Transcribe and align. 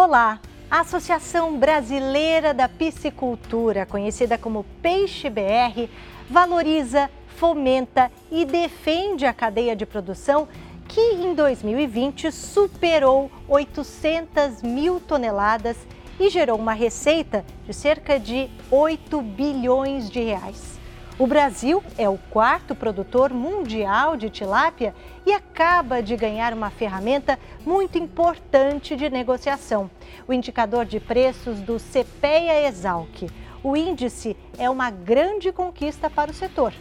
Olá! 0.00 0.38
A 0.70 0.82
Associação 0.82 1.58
Brasileira 1.58 2.54
da 2.54 2.68
Piscicultura, 2.68 3.84
conhecida 3.84 4.38
como 4.38 4.64
Peixe 4.80 5.28
BR, 5.28 5.90
valoriza, 6.30 7.10
fomenta 7.26 8.08
e 8.30 8.44
defende 8.44 9.26
a 9.26 9.32
cadeia 9.32 9.74
de 9.74 9.84
produção 9.84 10.46
que 10.86 11.00
em 11.00 11.34
2020 11.34 12.30
superou 12.30 13.28
800 13.48 14.62
mil 14.62 15.00
toneladas 15.00 15.76
e 16.20 16.30
gerou 16.30 16.56
uma 16.56 16.74
receita 16.74 17.44
de 17.66 17.74
cerca 17.74 18.20
de 18.20 18.48
8 18.70 19.20
bilhões 19.20 20.08
de 20.08 20.20
reais. 20.20 20.77
O 21.18 21.26
Brasil 21.26 21.82
é 21.98 22.08
o 22.08 22.16
quarto 22.30 22.76
produtor 22.76 23.34
mundial 23.34 24.16
de 24.16 24.30
tilápia 24.30 24.94
e 25.26 25.32
acaba 25.32 26.00
de 26.00 26.14
ganhar 26.14 26.54
uma 26.54 26.70
ferramenta 26.70 27.36
muito 27.66 27.98
importante 27.98 28.94
de 28.94 29.10
negociação: 29.10 29.90
o 30.28 30.32
indicador 30.32 30.84
de 30.84 31.00
preços 31.00 31.58
do 31.60 31.76
CPEA 31.76 32.68
Exalc. 32.68 33.28
O 33.64 33.76
índice 33.76 34.36
é 34.56 34.70
uma 34.70 34.92
grande 34.92 35.50
conquista 35.50 36.08
para 36.08 36.30
o 36.30 36.34
setor. 36.34 36.72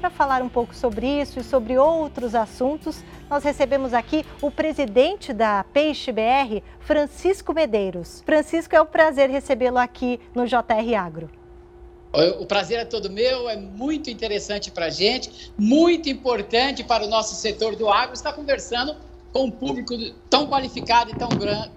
Para 0.00 0.08
falar 0.08 0.40
um 0.40 0.48
pouco 0.48 0.74
sobre 0.74 1.06
isso 1.20 1.38
e 1.38 1.44
sobre 1.44 1.76
outros 1.76 2.34
assuntos, 2.34 3.04
nós 3.28 3.44
recebemos 3.44 3.92
aqui 3.92 4.24
o 4.40 4.50
presidente 4.50 5.34
da 5.34 5.62
Peixe 5.64 6.10
BR, 6.10 6.62
Francisco 6.80 7.52
Medeiros. 7.52 8.22
Francisco, 8.24 8.74
é 8.74 8.80
um 8.80 8.86
prazer 8.86 9.28
recebê-lo 9.28 9.76
aqui 9.76 10.18
no 10.34 10.46
JR 10.46 10.94
Agro. 10.98 11.28
O 12.38 12.46
prazer 12.46 12.78
é 12.78 12.84
todo 12.84 13.10
meu, 13.10 13.48
é 13.48 13.56
muito 13.56 14.08
interessante 14.08 14.70
para 14.70 14.86
a 14.86 14.90
gente, 14.90 15.52
muito 15.58 16.08
importante 16.08 16.82
para 16.82 17.04
o 17.04 17.08
nosso 17.08 17.34
setor 17.34 17.76
do 17.76 17.90
agro 17.90 18.14
estar 18.14 18.32
conversando 18.32 18.96
com 19.34 19.44
um 19.44 19.50
público 19.50 19.94
tão 20.30 20.46
qualificado 20.46 21.10
e 21.10 21.14
tão 21.14 21.28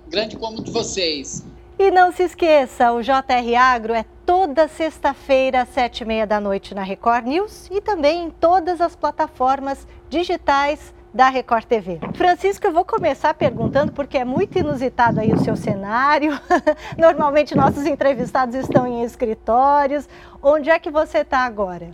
grande 0.08 0.38
como 0.38 0.60
o 0.60 0.64
de 0.64 0.72
vocês. 0.72 1.44
E 1.78 1.92
não 1.92 2.12
se 2.12 2.24
esqueça, 2.24 2.92
o 2.94 3.02
JR 3.02 3.56
Agro 3.58 3.94
é 3.94 4.06
toda 4.26 4.68
sexta-feira, 4.68 5.62
às 5.64 5.70
sete 5.70 6.02
e 6.02 6.06
meia 6.06 6.26
da 6.26 6.40
noite 6.40 6.74
na 6.74 6.84
Record 6.84 7.26
News 7.26 7.68
e 7.70 7.82
também 7.82 8.24
em 8.24 8.30
todas 8.30 8.80
as 8.80 8.96
plataformas 8.96 9.86
digitais 10.10 10.94
da 11.14 11.30
Record 11.30 11.66
TV. 11.66 12.00
Francisco, 12.14 12.68
eu 12.68 12.72
vou 12.72 12.86
começar 12.86 13.34
perguntando 13.34 13.92
porque 13.92 14.18
é 14.18 14.26
muito 14.26 14.58
inusitado 14.58 15.20
aí 15.20 15.32
o 15.32 15.40
seu 15.40 15.56
cenário. 15.56 16.40
Normalmente 16.98 17.56
nossos 17.56 17.86
entrevistados 17.86 18.56
estão 18.56 18.86
em 18.86 19.04
escritórios. 19.04 20.08
Onde 20.42 20.70
é 20.70 20.78
que 20.78 20.92
você 20.92 21.20
está 21.20 21.40
agora? 21.40 21.90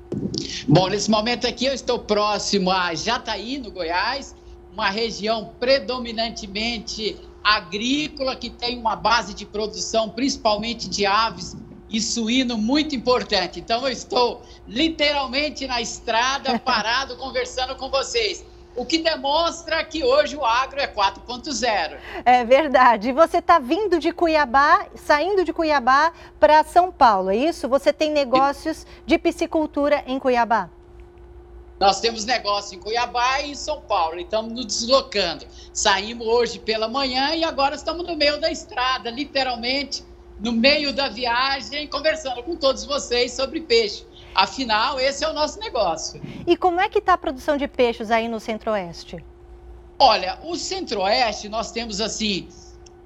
Bom, 0.68 0.90
nesse 0.90 1.10
momento 1.10 1.48
aqui 1.48 1.66
eu 1.66 1.74
estou 1.74 2.00
próximo 2.00 2.70
a 2.72 2.94
Jataí, 2.94 3.58
no 3.58 3.72
Goiás, 3.72 4.36
uma 4.72 4.90
região 4.90 5.52
predominantemente 5.60 7.18
agrícola 7.44 8.36
que 8.36 8.50
tem 8.50 8.78
uma 8.78 8.96
base 8.96 9.34
de 9.34 9.46
produção 9.46 10.10
principalmente 10.10 10.90
de 10.90 11.06
aves 11.06 11.56
e 11.90 12.02
suíno 12.02 12.58
muito 12.58 12.96
importante. 12.96 13.60
Então 13.60 13.84
eu 13.84 13.92
estou 13.92 14.42
literalmente 14.68 15.66
na 15.66 15.82
estrada, 15.82 16.60
parado, 16.60 17.16
conversando 17.16 17.76
com 17.76 17.90
vocês 17.90 18.44
o 18.76 18.86
que 18.86 18.98
demonstra 18.98 19.84
que 19.84 20.04
hoje 20.04 20.36
o 20.36 20.46
agro 20.46 20.80
é 20.80 20.88
4.0. 20.88 21.98
É 22.26 22.44
verdade. 22.44 23.10
E 23.10 23.14
você 23.14 23.38
está 23.38 23.58
vindo 23.60 24.00
de 24.00 24.12
Cuiabá, 24.12 24.86
saindo 24.96 25.44
de 25.44 25.54
Cuiabá 25.54 26.12
para 26.40 26.64
São 26.64 26.92
Paulo, 26.92 27.30
é 27.30 27.36
isso? 27.36 27.70
Você 27.70 27.94
tem 27.94 28.12
negócios 28.12 28.86
de 29.06 29.18
piscicultura 29.18 30.04
em 30.06 30.20
Cuiabá? 30.20 30.70
Nós 31.80 32.00
temos 32.00 32.24
negócio 32.24 32.78
em 32.78 32.80
Cuiabá 32.80 33.42
e 33.42 33.52
em 33.52 33.56
São 33.56 33.82
Paulo, 33.82 34.18
e 34.18 34.24
estamos 34.24 34.54
nos 34.54 34.66
deslocando. 34.66 35.46
Saímos 35.74 36.26
hoje 36.26 36.60
pela 36.60 36.88
manhã 36.88 37.36
e 37.36 37.44
agora 37.44 37.76
estamos 37.76 38.08
no 38.08 38.16
meio 38.16 38.40
da 38.40 38.50
estrada, 38.50 39.10
literalmente 39.10 40.04
no 40.40 40.52
meio 40.52 40.94
da 40.94 41.08
viagem, 41.08 41.88
conversando 41.88 42.44
com 42.44 42.56
todos 42.56 42.86
vocês 42.86 43.32
sobre 43.34 43.62
peixe. 43.62 44.06
Afinal, 44.36 45.00
esse 45.00 45.24
é 45.24 45.30
o 45.30 45.34
nosso 45.34 45.58
negócio. 45.60 46.22
E 46.46 46.58
como 46.58 46.82
é 46.82 46.90
que 46.90 47.00
está 47.00 47.14
a 47.14 47.18
produção 47.18 47.56
de 47.56 47.70
peixes 47.70 48.12
aí 48.12 48.28
no 48.28 48.38
Centro-Oeste? 48.38 49.24
Olha, 49.98 50.38
o 50.44 50.58
Centro-Oeste 50.58 51.48
nós 51.48 51.72
temos 51.72 52.02
assim 52.02 52.50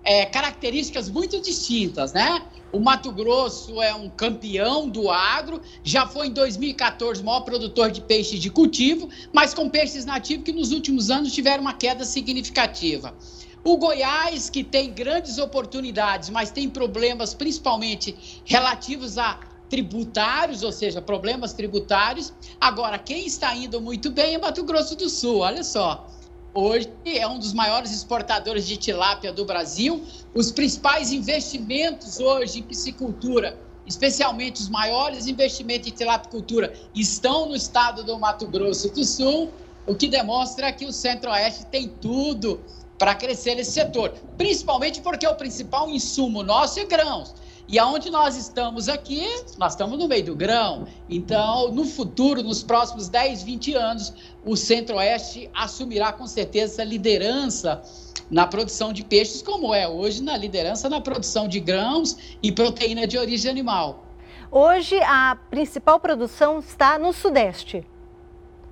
é, 0.04 0.26
características 0.26 1.08
muito 1.08 1.40
distintas, 1.40 2.14
né? 2.14 2.42
O 2.72 2.80
Mato 2.80 3.12
Grosso 3.12 3.80
é 3.82 3.94
um 3.94 4.10
campeão 4.10 4.90
do 4.90 5.10
agro, 5.10 5.62
já 5.84 6.08
foi 6.08 6.28
em 6.28 6.32
2014 6.32 7.22
o 7.22 7.26
maior 7.26 7.42
produtor 7.42 7.92
de 7.92 8.02
peixes 8.02 8.40
de 8.40 8.50
cultivo, 8.50 9.08
mas 9.32 9.54
com 9.54 9.70
peixes 9.70 10.06
nativos 10.06 10.46
que 10.46 10.52
nos 10.52 10.72
últimos 10.72 11.12
anos 11.12 11.32
tiveram 11.32 11.62
uma 11.62 11.74
queda 11.74 12.06
significativa. 12.06 13.14
O 13.64 13.78
Goiás, 13.78 14.50
que 14.50 14.64
tem 14.64 14.94
grandes 14.94 15.38
oportunidades, 15.38 16.30
mas 16.30 16.50
tem 16.50 16.70
problemas 16.70 17.34
principalmente 17.34 18.42
relativos 18.46 19.18
a 19.18 19.49
tributários, 19.70 20.64
ou 20.64 20.72
seja, 20.72 21.02
problemas 21.02 21.54
tributários. 21.54 22.34
Agora, 22.60 22.98
quem 22.98 23.26
está 23.26 23.56
indo 23.56 23.80
muito 23.80 24.10
bem 24.10 24.36
é 24.36 24.38
Mato 24.38 24.64
Grosso 24.64 24.96
do 24.96 25.10
Sul, 25.10 25.40
olha 25.40 25.64
só. 25.64 26.08
Hoje 26.54 26.92
é 27.06 27.28
um 27.28 27.38
dos 27.38 27.54
maiores 27.54 27.92
exportadores 27.92 28.66
de 28.66 28.76
tilápia 28.76 29.32
do 29.32 29.46
Brasil. 29.46 30.04
Os 30.34 30.52
principais 30.52 31.12
investimentos 31.12 32.20
hoje 32.20 32.60
em 32.60 32.64
piscicultura, 32.64 33.58
especialmente 33.86 34.60
os 34.60 34.68
maiores 34.68 35.28
investimentos 35.28 35.88
em 35.88 35.92
tilapicultura, 35.92 36.74
estão 36.96 37.48
no 37.48 37.56
estado 37.56 38.04
do 38.04 38.18
Mato 38.18 38.48
Grosso 38.48 38.90
do 38.90 39.06
Sul, 39.06 39.54
o 39.86 39.94
que 39.94 40.08
demonstra 40.08 40.72
que 40.74 40.86
o 40.86 40.92
Centro-Oeste 40.92 41.68
tem 41.68 41.88
tudo 41.88 42.60
para 42.98 43.16
crescer 43.16 43.56
nesse 43.56 43.72
setor, 43.72 44.14
principalmente 44.38 45.02
porque 45.02 45.26
o 45.26 45.36
principal 45.36 45.90
insumo 45.90 46.44
nosso 46.44 46.80
é 46.80 46.86
grãos. 46.86 47.34
E 47.72 47.78
aonde 47.78 48.10
nós 48.10 48.36
estamos 48.36 48.90
aqui, 48.90 49.24
nós 49.60 49.74
estamos 49.74 50.00
no 50.00 50.08
meio 50.08 50.26
do 50.26 50.36
grão. 50.36 50.88
Então, 51.08 51.72
no 51.72 51.86
futuro, 51.86 52.42
nos 52.42 52.64
próximos 52.64 53.08
10, 53.10 53.44
20 53.44 53.76
anos, 53.76 54.12
o 54.44 54.58
Centro-Oeste 54.58 55.52
assumirá 55.54 56.12
com 56.12 56.26
certeza 56.26 56.74
essa 56.74 56.84
liderança 56.84 57.80
na 58.28 58.48
produção 58.48 58.92
de 58.92 59.04
peixes, 59.04 59.44
como 59.44 59.72
é 59.72 59.88
hoje 59.88 60.24
na 60.24 60.36
liderança 60.36 60.90
na 60.90 61.00
produção 61.00 61.48
de 61.48 61.60
grãos 61.60 62.18
e 62.42 62.52
proteína 62.52 63.06
de 63.06 63.20
origem 63.20 63.52
animal. 63.52 64.04
Hoje, 64.52 65.00
a 65.04 65.38
principal 65.52 66.00
produção 66.00 66.58
está 66.58 66.98
no 66.98 67.14
Sudeste. 67.14 67.86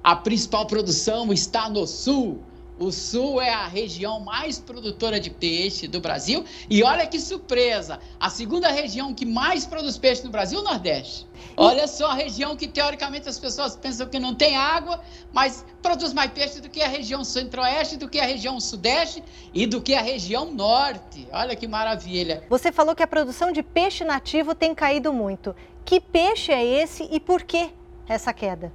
A 0.03 0.15
principal 0.15 0.65
produção 0.65 1.31
está 1.31 1.69
no 1.69 1.85
Sul. 1.85 2.41
O 2.79 2.91
Sul 2.91 3.41
é 3.41 3.51
a 3.51 3.65
região 3.65 4.19
mais 4.19 4.59
produtora 4.59 5.19
de 5.19 5.31
peixe 5.31 5.87
do 5.87 5.99
Brasil. 5.99 6.45
E 6.69 6.83
olha 6.83 7.07
que 7.07 7.19
surpresa! 7.19 7.99
A 8.19 8.29
segunda 8.29 8.69
região 8.69 9.13
que 9.15 9.25
mais 9.25 9.65
produz 9.65 9.97
peixe 9.97 10.23
no 10.23 10.29
Brasil 10.29 10.59
é 10.59 10.61
o 10.61 10.65
Nordeste. 10.65 11.25
Olha 11.55 11.87
só 11.87 12.11
a 12.11 12.13
região 12.13 12.55
que, 12.55 12.67
teoricamente, 12.67 13.27
as 13.27 13.39
pessoas 13.39 13.75
pensam 13.75 14.07
que 14.07 14.19
não 14.19 14.35
tem 14.35 14.55
água, 14.55 15.01
mas 15.33 15.65
produz 15.81 16.13
mais 16.13 16.31
peixe 16.31 16.61
do 16.61 16.69
que 16.69 16.81
a 16.81 16.87
região 16.87 17.23
Centro-Oeste, 17.23 17.97
do 17.97 18.07
que 18.07 18.19
a 18.19 18.25
região 18.25 18.59
Sudeste 18.59 19.23
e 19.53 19.65
do 19.65 19.81
que 19.81 19.95
a 19.95 20.01
região 20.01 20.51
Norte. 20.51 21.27
Olha 21.31 21.55
que 21.55 21.67
maravilha! 21.67 22.43
Você 22.47 22.71
falou 22.71 22.95
que 22.95 23.01
a 23.01 23.07
produção 23.07 23.51
de 23.51 23.63
peixe 23.63 24.03
nativo 24.03 24.53
tem 24.53 24.75
caído 24.75 25.11
muito. 25.11 25.55
Que 25.83 25.99
peixe 25.99 26.51
é 26.51 26.63
esse 26.63 27.07
e 27.11 27.19
por 27.19 27.41
que 27.41 27.71
essa 28.07 28.31
queda? 28.31 28.71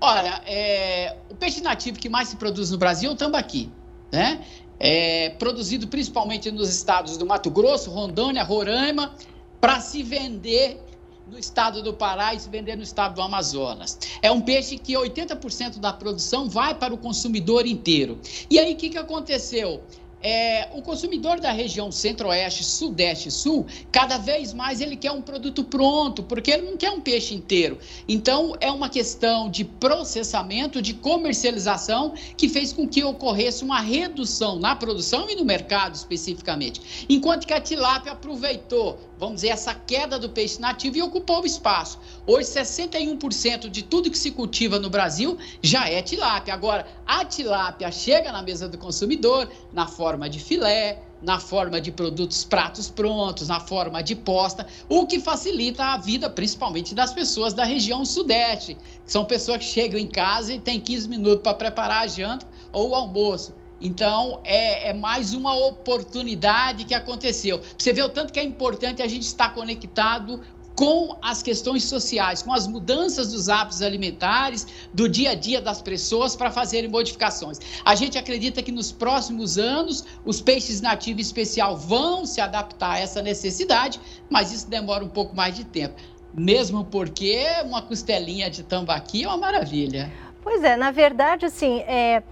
Olha, 0.00 0.42
é, 0.46 1.16
o 1.30 1.34
peixe 1.34 1.60
nativo 1.60 1.98
que 1.98 2.08
mais 2.08 2.28
se 2.28 2.36
produz 2.36 2.70
no 2.70 2.78
Brasil 2.78 3.10
é 3.10 3.12
o 3.12 3.16
tambaqui, 3.16 3.70
né? 4.12 4.44
É 4.78 5.30
produzido 5.30 5.86
principalmente 5.86 6.50
nos 6.50 6.68
estados 6.68 7.16
do 7.16 7.24
Mato 7.24 7.50
Grosso, 7.50 7.90
Rondônia, 7.90 8.42
Roraima, 8.42 9.14
para 9.60 9.80
se 9.80 10.02
vender 10.02 10.84
no 11.26 11.38
estado 11.38 11.82
do 11.82 11.94
Pará 11.94 12.34
e 12.34 12.40
se 12.40 12.48
vender 12.48 12.76
no 12.76 12.82
estado 12.82 13.14
do 13.14 13.22
Amazonas. 13.22 13.98
É 14.20 14.30
um 14.30 14.40
peixe 14.40 14.76
que 14.76 14.92
80% 14.92 15.78
da 15.78 15.92
produção 15.92 16.48
vai 16.48 16.74
para 16.74 16.92
o 16.92 16.98
consumidor 16.98 17.66
inteiro. 17.66 18.20
E 18.50 18.58
aí 18.58 18.74
o 18.74 18.76
que, 18.76 18.90
que 18.90 18.98
aconteceu? 18.98 19.82
É, 20.24 20.70
o 20.72 20.80
consumidor 20.80 21.38
da 21.38 21.52
região 21.52 21.92
centro-oeste, 21.92 22.64
sudeste 22.64 23.28
e 23.28 23.30
sul, 23.30 23.66
cada 23.92 24.16
vez 24.16 24.54
mais 24.54 24.80
ele 24.80 24.96
quer 24.96 25.12
um 25.12 25.20
produto 25.20 25.62
pronto, 25.62 26.22
porque 26.22 26.50
ele 26.50 26.62
não 26.62 26.78
quer 26.78 26.90
um 26.90 27.00
peixe 27.00 27.34
inteiro. 27.34 27.78
Então, 28.08 28.56
é 28.58 28.70
uma 28.70 28.88
questão 28.88 29.50
de 29.50 29.64
processamento, 29.64 30.80
de 30.80 30.94
comercialização, 30.94 32.14
que 32.38 32.48
fez 32.48 32.72
com 32.72 32.88
que 32.88 33.04
ocorresse 33.04 33.62
uma 33.62 33.80
redução 33.80 34.58
na 34.58 34.74
produção 34.74 35.28
e 35.28 35.36
no 35.36 35.44
mercado 35.44 35.94
especificamente. 35.94 37.06
Enquanto 37.06 37.46
que 37.46 37.52
a 37.52 37.60
tilápia 37.60 38.12
aproveitou 38.12 38.98
vamos 39.18 39.36
dizer, 39.36 39.48
essa 39.48 39.74
queda 39.74 40.18
do 40.18 40.28
peixe 40.28 40.60
nativo 40.60 40.98
e 40.98 41.02
ocupou 41.02 41.42
o 41.42 41.46
espaço. 41.46 41.98
Hoje, 42.26 42.48
61% 42.48 43.68
de 43.68 43.82
tudo 43.82 44.10
que 44.10 44.18
se 44.18 44.30
cultiva 44.30 44.78
no 44.78 44.90
Brasil 44.90 45.38
já 45.62 45.88
é 45.88 46.02
tilápia. 46.02 46.54
Agora, 46.54 46.86
a 47.06 47.24
tilápia 47.24 47.90
chega 47.90 48.32
na 48.32 48.42
mesa 48.42 48.68
do 48.68 48.78
consumidor 48.78 49.50
na 49.72 49.86
forma 49.86 50.28
de 50.28 50.38
filé, 50.38 51.02
na 51.22 51.40
forma 51.40 51.80
de 51.80 51.90
produtos 51.90 52.44
pratos 52.44 52.90
prontos, 52.90 53.48
na 53.48 53.58
forma 53.58 54.02
de 54.02 54.14
posta, 54.14 54.66
o 54.88 55.06
que 55.06 55.18
facilita 55.18 55.84
a 55.84 55.96
vida 55.96 56.28
principalmente 56.28 56.94
das 56.94 57.12
pessoas 57.12 57.54
da 57.54 57.64
região 57.64 58.04
sudeste. 58.04 58.76
São 59.06 59.24
pessoas 59.24 59.58
que 59.58 59.64
chegam 59.64 59.98
em 59.98 60.06
casa 60.06 60.52
e 60.52 60.60
têm 60.60 60.78
15 60.78 61.08
minutos 61.08 61.42
para 61.42 61.54
preparar 61.54 62.02
a 62.02 62.06
janta 62.06 62.46
ou 62.72 62.90
o 62.90 62.94
almoço. 62.94 63.54
Então, 63.80 64.40
é, 64.44 64.90
é, 64.90 64.92
mais 64.92 65.34
uma 65.34 65.54
oportunidade 65.54 66.84
que 66.84 66.94
aconteceu. 66.94 67.60
Você 67.76 67.92
vê 67.92 68.02
o 68.02 68.08
tanto 68.08 68.32
que 68.32 68.40
é 68.40 68.44
importante 68.44 69.02
a 69.02 69.08
gente 69.08 69.22
estar 69.22 69.52
conectado 69.52 70.40
com 70.74 71.16
as 71.22 71.42
questões 71.42 71.84
sociais, 71.84 72.42
com 72.42 72.52
as 72.52 72.66
mudanças 72.66 73.32
dos 73.32 73.48
hábitos 73.48 73.80
alimentares, 73.80 74.66
do 74.92 75.08
dia 75.08 75.30
a 75.30 75.34
dia 75.34 75.60
das 75.60 75.80
pessoas 75.80 76.34
para 76.34 76.50
fazerem 76.50 76.90
modificações. 76.90 77.58
A 77.84 77.94
gente 77.94 78.18
acredita 78.18 78.62
que 78.62 78.72
nos 78.72 78.90
próximos 78.90 79.56
anos 79.56 80.04
os 80.24 80.40
peixes 80.40 80.80
nativos 80.80 81.26
especial 81.26 81.76
vão 81.76 82.26
se 82.26 82.40
adaptar 82.40 82.94
a 82.94 82.98
essa 82.98 83.22
necessidade, 83.22 84.00
mas 84.28 84.52
isso 84.52 84.68
demora 84.68 85.04
um 85.04 85.08
pouco 85.08 85.34
mais 85.34 85.54
de 85.54 85.64
tempo. 85.64 85.94
Mesmo 86.36 86.84
porque 86.84 87.46
uma 87.64 87.80
costelinha 87.80 88.50
de 88.50 88.64
tambaqui 88.64 89.22
é 89.22 89.28
uma 89.28 89.36
maravilha. 89.36 90.12
Pois 90.44 90.62
é, 90.62 90.76
na 90.76 90.90
verdade, 90.90 91.46
assim, 91.46 91.78
é, 91.86 92.22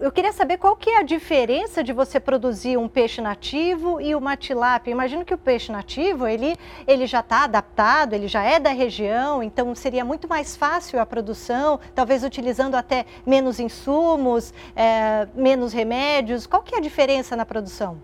eu 0.00 0.12
queria 0.12 0.32
saber 0.32 0.56
qual 0.56 0.76
que 0.76 0.88
é 0.88 0.98
a 0.98 1.02
diferença 1.02 1.82
de 1.82 1.92
você 1.92 2.20
produzir 2.20 2.76
um 2.76 2.86
peixe 2.86 3.20
nativo 3.20 4.00
e 4.00 4.14
uma 4.14 4.36
tilápia. 4.36 4.92
Imagino 4.92 5.24
que 5.24 5.34
o 5.34 5.38
peixe 5.38 5.72
nativo, 5.72 6.28
ele, 6.28 6.56
ele 6.86 7.08
já 7.08 7.18
está 7.18 7.42
adaptado, 7.42 8.12
ele 8.12 8.28
já 8.28 8.44
é 8.44 8.60
da 8.60 8.70
região, 8.70 9.42
então 9.42 9.74
seria 9.74 10.04
muito 10.04 10.28
mais 10.28 10.56
fácil 10.56 11.00
a 11.00 11.04
produção, 11.04 11.80
talvez 11.92 12.22
utilizando 12.22 12.76
até 12.76 13.04
menos 13.26 13.58
insumos, 13.58 14.54
é, 14.76 15.26
menos 15.34 15.72
remédios. 15.72 16.46
Qual 16.46 16.62
que 16.62 16.72
é 16.72 16.78
a 16.78 16.80
diferença 16.80 17.34
na 17.34 17.44
produção? 17.44 18.00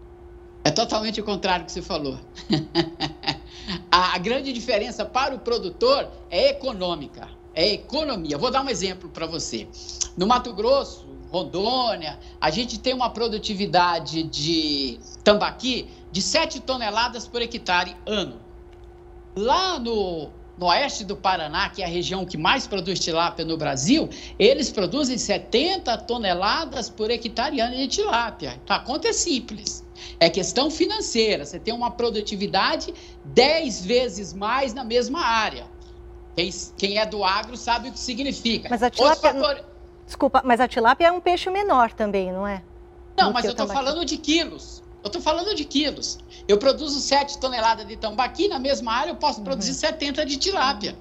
É 0.64 0.73
totalmente 0.73 1.20
o 1.20 1.25
contrário 1.25 1.64
que 1.64 1.70
você 1.70 1.82
falou. 1.82 2.19
a 3.93 4.19
grande 4.19 4.53
diferença 4.53 5.05
para 5.05 5.37
o 5.37 5.38
produtor 5.38 6.11
é 6.29 6.50
econômica 6.50 7.41
é 7.54 7.72
economia. 7.72 8.38
Vou 8.38 8.50
dar 8.50 8.64
um 8.64 8.69
exemplo 8.69 9.08
para 9.08 9.26
você. 9.26 9.69
No 10.16 10.26
Mato 10.26 10.52
Grosso, 10.52 11.06
Rondônia, 11.31 12.19
a 12.40 12.50
gente 12.50 12.78
tem 12.78 12.93
uma 12.94 13.10
produtividade 13.10 14.22
de 14.22 15.00
tambaqui 15.25 15.88
de 16.10 16.20
7 16.20 16.60
toneladas 16.60 17.26
por 17.26 17.40
hectare 17.40 17.96
ano. 18.04 18.38
Lá 19.34 19.78
no, 19.78 20.28
no 20.58 20.66
oeste 20.66 21.04
do 21.04 21.16
Paraná, 21.16 21.70
que 21.70 21.81
é 21.81 21.87
a 21.87 21.88
região 21.88 22.26
que 22.26 22.37
mais 22.37 22.66
produz 22.66 22.99
tilápia 22.99 23.44
no 23.46 23.56
Brasil, 23.56 24.10
eles 24.38 24.70
produzem 24.70 25.16
70 25.16 25.96
toneladas 25.99 26.90
por 26.90 27.10
hectare 27.10 27.60
ano 27.60 27.76
de 27.76 27.88
tilápia. 27.88 28.60
Então, 28.62 28.76
a 28.76 28.81
conta 28.81 29.08
é 29.08 29.12
simples. 29.14 29.82
É 30.20 30.28
questão 30.28 30.70
financeira. 30.70 31.46
Você 31.46 31.58
tem 31.58 31.72
uma 31.72 31.90
produtividade 31.90 32.93
10 33.25 33.87
vezes 33.87 34.34
mais 34.34 34.75
na 34.75 34.84
mesma 34.84 35.20
área. 35.20 35.66
Quem, 36.34 36.50
quem 36.76 36.99
é 36.99 37.06
do 37.06 37.23
agro 37.25 37.56
sabe 37.56 37.88
o 37.88 37.93
que 37.93 37.99
significa. 37.99 38.69
Mas 38.70 38.82
a 38.82 38.90
tilápia. 38.90 39.64
Desculpa, 40.06 40.43
mas 40.44 40.61
a 40.61 40.69
tilápia 40.69 41.06
é 41.06 41.12
um 41.12 41.20
peixe 41.20 41.50
menor 41.50 41.93
também, 41.93 42.32
não 42.32 42.46
é? 42.46 42.62
Não, 43.17 43.32
mas 43.32 43.44
eu 43.44 43.52
estou 43.52 43.67
falando 43.67 44.05
de 44.05 44.17
quilos. 44.17 44.82
Eu 45.02 45.08
estou 45.08 45.20
falando 45.20 45.55
de 45.55 45.64
quilos. 45.64 46.19
Eu 46.46 46.58
produzo 46.58 47.00
7 47.00 47.38
toneladas 47.38 47.87
de 47.87 47.96
tambaqui, 47.96 48.49
na 48.49 48.58
mesma 48.58 48.93
área 48.93 49.11
eu 49.11 49.17
posso 49.17 49.38
uhum. 49.38 49.44
produzir 49.44 49.75
70 49.75 50.25
de 50.25 50.37
tilápia. 50.37 50.96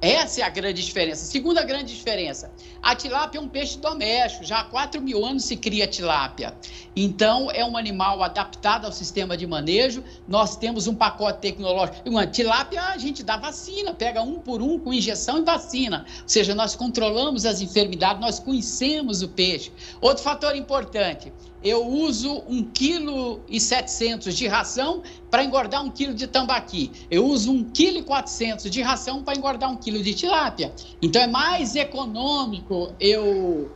Essa 0.00 0.40
é 0.40 0.44
a 0.44 0.48
grande 0.48 0.82
diferença. 0.82 1.26
Segunda 1.26 1.62
grande 1.62 1.94
diferença: 1.94 2.50
a 2.82 2.94
tilápia 2.94 3.38
é 3.38 3.40
um 3.42 3.48
peixe 3.48 3.78
doméstico, 3.78 4.44
já 4.44 4.60
há 4.60 4.64
4 4.64 5.00
mil 5.00 5.24
anos 5.24 5.44
se 5.44 5.56
cria 5.56 5.86
tilápia. 5.86 6.54
Então, 6.96 7.50
é 7.50 7.64
um 7.64 7.76
animal 7.76 8.22
adaptado 8.22 8.86
ao 8.86 8.92
sistema 8.92 9.36
de 9.36 9.46
manejo. 9.46 10.02
Nós 10.26 10.56
temos 10.56 10.86
um 10.86 10.94
pacote 10.94 11.40
tecnológico. 11.40 12.08
Uma 12.08 12.26
tilápia, 12.26 12.82
a 12.82 12.96
gente 12.96 13.22
dá 13.22 13.36
vacina, 13.36 13.92
pega 13.92 14.22
um 14.22 14.38
por 14.38 14.62
um 14.62 14.78
com 14.78 14.92
injeção 14.92 15.38
e 15.38 15.42
vacina. 15.42 16.06
Ou 16.22 16.28
seja, 16.28 16.54
nós 16.54 16.74
controlamos 16.74 17.44
as 17.44 17.60
enfermidades, 17.60 18.22
nós 18.22 18.40
conhecemos 18.40 19.20
o 19.22 19.28
peixe. 19.28 19.70
Outro 20.00 20.22
fator 20.22 20.56
importante: 20.56 21.30
eu 21.62 21.86
uso 21.86 22.42
1,7 22.42 24.18
kg 24.18 24.32
de 24.32 24.46
ração 24.46 25.02
para 25.30 25.44
engordar 25.44 25.84
1 25.84 25.90
kg 25.90 26.14
de 26.14 26.26
tambaqui. 26.26 26.90
Eu 27.10 27.26
uso 27.26 27.52
1,4 27.52 28.56
kg 28.56 28.70
de 28.70 28.82
ração 28.82 29.22
para 29.22 29.36
engordar 29.36 29.70
1 29.70 29.76
kg 29.76 30.02
de 30.02 30.14
tilápia. 30.14 30.72
Então 31.02 31.20
é 31.20 31.26
mais 31.26 31.76
econômico 31.76 32.92
eu 32.98 33.70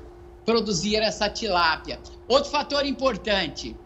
produzir 0.44 0.96
essa 0.96 1.28
tilápia. 1.28 1.98
Outro 2.28 2.50
fator 2.50 2.86
importante, 2.86 3.76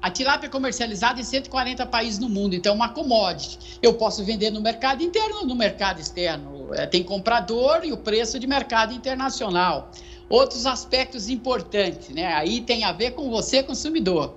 a 0.00 0.10
tilápia 0.10 0.46
é 0.46 0.50
comercializada 0.50 1.20
em 1.20 1.24
140 1.24 1.84
países 1.86 2.20
no 2.20 2.28
mundo, 2.28 2.54
então 2.54 2.72
é 2.72 2.74
uma 2.74 2.88
commodity. 2.90 3.78
Eu 3.82 3.94
posso 3.94 4.24
vender 4.24 4.50
no 4.50 4.60
mercado 4.60 5.02
interno 5.02 5.38
ou 5.38 5.46
no 5.46 5.56
mercado 5.56 6.00
externo. 6.00 6.72
É, 6.74 6.86
tem 6.86 7.02
comprador 7.02 7.80
e 7.84 7.92
o 7.92 7.96
preço 7.96 8.38
de 8.38 8.46
mercado 8.46 8.92
internacional. 8.92 9.90
Outros 10.28 10.66
aspectos 10.66 11.28
importantes, 11.28 12.10
né? 12.10 12.34
Aí 12.34 12.60
tem 12.60 12.84
a 12.84 12.92
ver 12.92 13.12
com 13.12 13.30
você, 13.30 13.62
consumidor. 13.62 14.34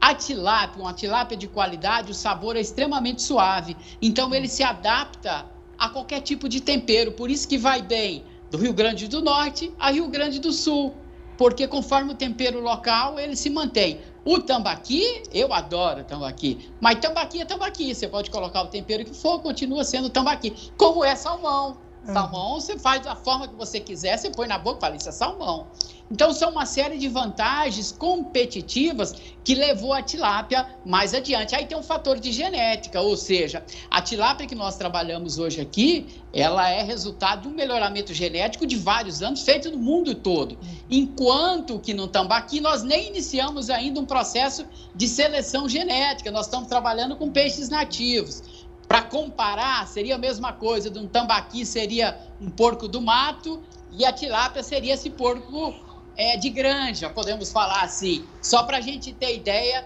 A 0.00 0.14
tilápia, 0.14 0.82
uma 0.82 0.92
tilápia 0.92 1.36
de 1.36 1.46
qualidade, 1.46 2.12
o 2.12 2.14
sabor 2.14 2.56
é 2.56 2.60
extremamente 2.60 3.22
suave. 3.22 3.76
Então 4.00 4.34
ele 4.34 4.48
se 4.48 4.62
adapta 4.62 5.46
a 5.78 5.88
qualquer 5.88 6.20
tipo 6.20 6.48
de 6.48 6.60
tempero. 6.60 7.12
Por 7.12 7.30
isso 7.30 7.46
que 7.46 7.58
vai 7.58 7.82
bem 7.82 8.24
do 8.50 8.56
Rio 8.56 8.72
Grande 8.72 9.08
do 9.08 9.22
Norte 9.22 9.72
a 9.78 9.90
Rio 9.90 10.08
Grande 10.08 10.38
do 10.38 10.52
Sul. 10.52 10.94
Porque 11.36 11.68
conforme 11.68 12.12
o 12.12 12.14
tempero 12.14 12.60
local, 12.60 13.18
ele 13.18 13.36
se 13.36 13.50
mantém. 13.50 14.00
O 14.24 14.38
tambaqui, 14.40 15.22
eu 15.32 15.52
adoro 15.52 16.02
tambaqui. 16.02 16.70
Mas 16.80 16.98
tambaqui 16.98 17.42
é 17.42 17.44
tambaqui. 17.44 17.94
Você 17.94 18.08
pode 18.08 18.30
colocar 18.30 18.62
o 18.62 18.68
tempero 18.68 19.04
que 19.04 19.14
for, 19.14 19.40
continua 19.40 19.84
sendo 19.84 20.08
tambaqui. 20.08 20.54
Como 20.76 21.04
é 21.04 21.14
salmão. 21.14 21.76
Salmão, 22.12 22.60
você 22.60 22.78
faz 22.78 23.02
da 23.02 23.16
forma 23.16 23.48
que 23.48 23.54
você 23.54 23.80
quiser, 23.80 24.16
você 24.16 24.30
põe 24.30 24.46
na 24.46 24.58
boca 24.58 24.78
e 24.78 24.80
fala, 24.80 24.96
isso 24.96 25.08
é 25.08 25.12
salmão. 25.12 25.66
Então, 26.10 26.32
são 26.32 26.50
uma 26.50 26.64
série 26.64 26.98
de 26.98 27.08
vantagens 27.08 27.90
competitivas 27.90 29.12
que 29.42 29.54
levou 29.54 29.92
a 29.92 30.02
tilápia 30.02 30.66
mais 30.84 31.12
adiante. 31.12 31.54
Aí 31.54 31.66
tem 31.66 31.76
um 31.76 31.82
fator 31.82 32.18
de 32.18 32.30
genética, 32.30 33.00
ou 33.00 33.16
seja, 33.16 33.64
a 33.90 34.00
tilápia 34.00 34.46
que 34.46 34.54
nós 34.54 34.76
trabalhamos 34.76 35.38
hoje 35.38 35.60
aqui, 35.60 36.06
ela 36.32 36.68
é 36.68 36.82
resultado 36.82 37.42
de 37.42 37.48
um 37.48 37.52
melhoramento 37.52 38.14
genético 38.14 38.66
de 38.66 38.76
vários 38.76 39.20
anos, 39.20 39.42
feito 39.42 39.70
no 39.70 39.78
mundo 39.78 40.14
todo. 40.14 40.56
Enquanto 40.88 41.78
que 41.80 41.92
no 41.92 42.06
tambaqui, 42.06 42.60
nós 42.60 42.84
nem 42.84 43.08
iniciamos 43.08 43.68
ainda 43.68 43.98
um 43.98 44.06
processo 44.06 44.64
de 44.94 45.08
seleção 45.08 45.68
genética, 45.68 46.30
nós 46.30 46.46
estamos 46.46 46.68
trabalhando 46.68 47.16
com 47.16 47.30
peixes 47.30 47.68
nativos. 47.68 48.55
Para 48.88 49.02
comparar, 49.02 49.86
seria 49.86 50.14
a 50.14 50.18
mesma 50.18 50.52
coisa 50.52 50.90
de 50.90 50.98
um 50.98 51.08
tambaqui 51.08 51.66
seria 51.66 52.18
um 52.40 52.50
porco 52.50 52.86
do 52.86 53.00
mato 53.00 53.62
e 53.90 54.04
a 54.04 54.12
tilápia 54.12 54.62
seria 54.62 54.94
esse 54.94 55.10
porco 55.10 55.74
é, 56.16 56.36
de 56.36 56.50
granja, 56.50 57.10
podemos 57.10 57.52
falar 57.52 57.82
assim. 57.82 58.24
Só 58.40 58.62
para 58.62 58.78
a 58.78 58.80
gente 58.80 59.12
ter 59.12 59.34
ideia 59.34 59.84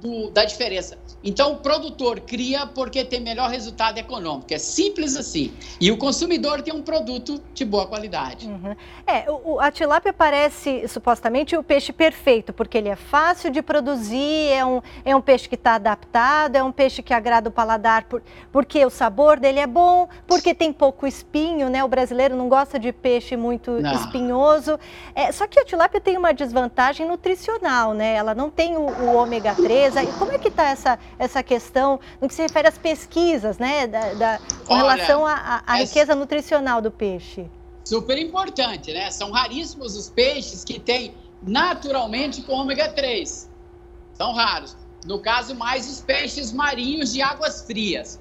do, 0.00 0.30
da 0.30 0.44
diferença. 0.44 0.98
Então, 1.22 1.52
o 1.52 1.56
produtor 1.56 2.20
cria 2.20 2.66
porque 2.66 3.04
tem 3.04 3.20
melhor 3.20 3.50
resultado 3.50 3.98
econômico. 3.98 4.54
É 4.54 4.58
simples 4.58 5.16
assim. 5.16 5.52
E 5.80 5.90
o 5.90 5.96
consumidor 5.96 6.62
tem 6.62 6.72
um 6.72 6.82
produto 6.82 7.42
de 7.52 7.64
boa 7.64 7.86
qualidade. 7.86 8.46
Uhum. 8.46 8.76
É, 9.06 9.28
o, 9.28 9.58
a 9.58 9.70
tilápia 9.70 10.12
parece 10.12 10.86
supostamente 10.86 11.56
o 11.56 11.62
peixe 11.62 11.92
perfeito, 11.92 12.52
porque 12.52 12.78
ele 12.78 12.88
é 12.88 12.96
fácil 12.96 13.50
de 13.50 13.60
produzir, 13.62 14.52
é 14.52 14.64
um, 14.64 14.80
é 15.04 15.16
um 15.16 15.20
peixe 15.20 15.48
que 15.48 15.56
está 15.56 15.74
adaptado, 15.74 16.54
é 16.54 16.62
um 16.62 16.70
peixe 16.70 17.02
que 17.02 17.12
agrada 17.12 17.48
o 17.48 17.52
paladar, 17.52 18.04
por, 18.04 18.22
porque 18.52 18.84
o 18.86 18.90
sabor 18.90 19.40
dele 19.40 19.58
é 19.58 19.66
bom, 19.66 20.08
porque 20.26 20.54
tem 20.54 20.72
pouco 20.72 21.06
espinho, 21.06 21.68
né? 21.68 21.82
O 21.82 21.88
brasileiro 21.88 22.36
não 22.36 22.48
gosta 22.48 22.78
de 22.78 22.92
peixe 22.92 23.36
muito 23.36 23.72
não. 23.72 23.92
espinhoso. 23.92 24.78
É, 25.14 25.32
só 25.32 25.46
que 25.46 25.58
a 25.58 25.64
tilápia 25.64 26.00
tem 26.00 26.16
uma 26.16 26.32
desvantagem 26.32 27.06
nutricional, 27.06 27.92
né? 27.92 28.14
Ela 28.14 28.34
não 28.34 28.48
tem 28.48 28.76
o, 28.76 28.82
o 28.82 29.16
ômega 29.16 29.54
3. 29.54 29.87
Como 30.18 30.32
é 30.32 30.38
que 30.38 30.48
está 30.48 30.64
essa 30.64 30.98
essa 31.18 31.42
questão 31.42 32.00
no 32.20 32.28
que 32.28 32.34
se 32.34 32.42
refere 32.42 32.68
às 32.68 32.78
pesquisas, 32.78 33.58
né, 33.58 33.86
da, 33.86 34.14
da 34.14 34.38
com 34.66 34.74
Olha, 34.74 34.94
relação 34.94 35.26
à 35.26 35.62
é 35.68 35.82
riqueza 35.82 36.14
nutricional 36.14 36.80
do 36.80 36.90
peixe? 36.90 37.50
Super 37.84 38.18
importante, 38.18 38.92
né? 38.92 39.10
São 39.10 39.30
raríssimos 39.30 39.96
os 39.96 40.10
peixes 40.10 40.62
que 40.62 40.78
têm 40.78 41.14
naturalmente 41.42 42.42
com 42.42 42.52
ômega 42.52 42.88
3. 42.92 43.48
São 44.12 44.32
raros. 44.34 44.76
No 45.06 45.20
caso, 45.20 45.54
mais 45.54 45.88
os 45.88 46.00
peixes 46.00 46.52
marinhos 46.52 47.12
de 47.12 47.22
águas 47.22 47.62
frias. 47.62 48.20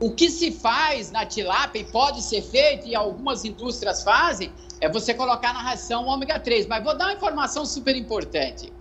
O 0.00 0.10
que 0.10 0.30
se 0.30 0.50
faz 0.50 1.12
na 1.12 1.24
tilápia 1.24 1.80
e 1.80 1.84
pode 1.84 2.22
ser 2.22 2.42
feito, 2.42 2.88
e 2.88 2.94
algumas 2.94 3.44
indústrias 3.44 4.02
fazem, 4.02 4.52
é 4.80 4.88
você 4.88 5.14
colocar 5.14 5.52
na 5.52 5.62
ração 5.62 6.06
ômega 6.06 6.40
3. 6.40 6.66
Mas 6.66 6.82
vou 6.82 6.96
dar 6.96 7.04
uma 7.04 7.12
informação 7.12 7.64
super 7.64 7.94
importante. 7.94 8.72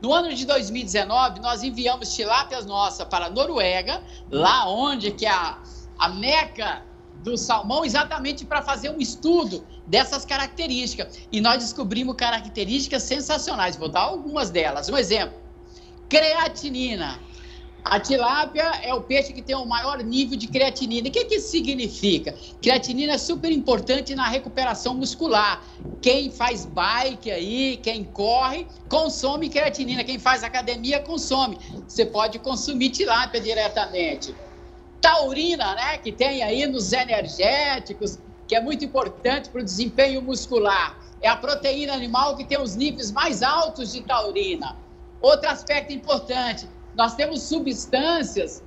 No 0.00 0.12
ano 0.14 0.34
de 0.34 0.46
2019, 0.46 1.40
nós 1.40 1.62
enviamos 1.62 2.14
tilápias 2.14 2.64
nossa 2.64 3.04
para 3.04 3.26
a 3.26 3.30
Noruega, 3.30 4.02
lá 4.30 4.66
onde 4.68 5.10
que 5.10 5.26
é 5.26 5.30
a, 5.30 5.58
a 5.98 6.08
meca 6.08 6.82
do 7.22 7.36
salmão, 7.36 7.84
exatamente 7.84 8.46
para 8.46 8.62
fazer 8.62 8.90
um 8.90 8.98
estudo 8.98 9.66
dessas 9.86 10.24
características. 10.24 11.18
E 11.30 11.40
nós 11.40 11.58
descobrimos 11.58 12.16
características 12.16 13.02
sensacionais. 13.02 13.76
Vou 13.76 13.88
dar 13.88 14.02
algumas 14.02 14.50
delas. 14.50 14.88
Um 14.88 14.96
exemplo: 14.96 15.38
creatinina. 16.08 17.20
A 17.84 17.98
tilápia 17.98 18.62
é 18.82 18.92
o 18.92 19.00
peixe 19.00 19.32
que 19.32 19.42
tem 19.42 19.56
o 19.56 19.64
maior 19.64 20.02
nível 20.02 20.36
de 20.36 20.46
creatinina. 20.46 21.08
O 21.08 21.12
que, 21.12 21.24
que 21.24 21.36
isso 21.36 21.50
significa? 21.50 22.36
Creatinina 22.60 23.14
é 23.14 23.18
super 23.18 23.50
importante 23.50 24.14
na 24.14 24.28
recuperação 24.28 24.94
muscular. 24.94 25.64
Quem 26.00 26.30
faz 26.30 26.64
bike 26.64 27.30
aí, 27.30 27.76
quem 27.78 28.04
corre, 28.04 28.66
consome 28.88 29.48
creatinina. 29.48 30.04
Quem 30.04 30.18
faz 30.18 30.42
academia, 30.42 31.00
consome. 31.00 31.58
Você 31.86 32.06
pode 32.06 32.38
consumir 32.38 32.90
tilápia 32.90 33.40
diretamente. 33.40 34.34
Taurina, 35.00 35.74
né, 35.74 35.98
que 35.98 36.12
tem 36.12 36.42
aí 36.42 36.66
nos 36.66 36.92
energéticos, 36.92 38.18
que 38.46 38.54
é 38.54 38.60
muito 38.60 38.84
importante 38.84 39.48
para 39.48 39.62
o 39.62 39.64
desempenho 39.64 40.20
muscular. 40.20 40.98
É 41.22 41.28
a 41.28 41.36
proteína 41.36 41.94
animal 41.94 42.36
que 42.36 42.44
tem 42.44 42.60
os 42.60 42.76
níveis 42.76 43.10
mais 43.10 43.42
altos 43.42 43.92
de 43.92 44.02
taurina. 44.02 44.76
Outro 45.20 45.48
aspecto 45.50 45.92
importante, 45.92 46.66
nós 46.94 47.14
temos 47.14 47.42
substâncias 47.42 48.62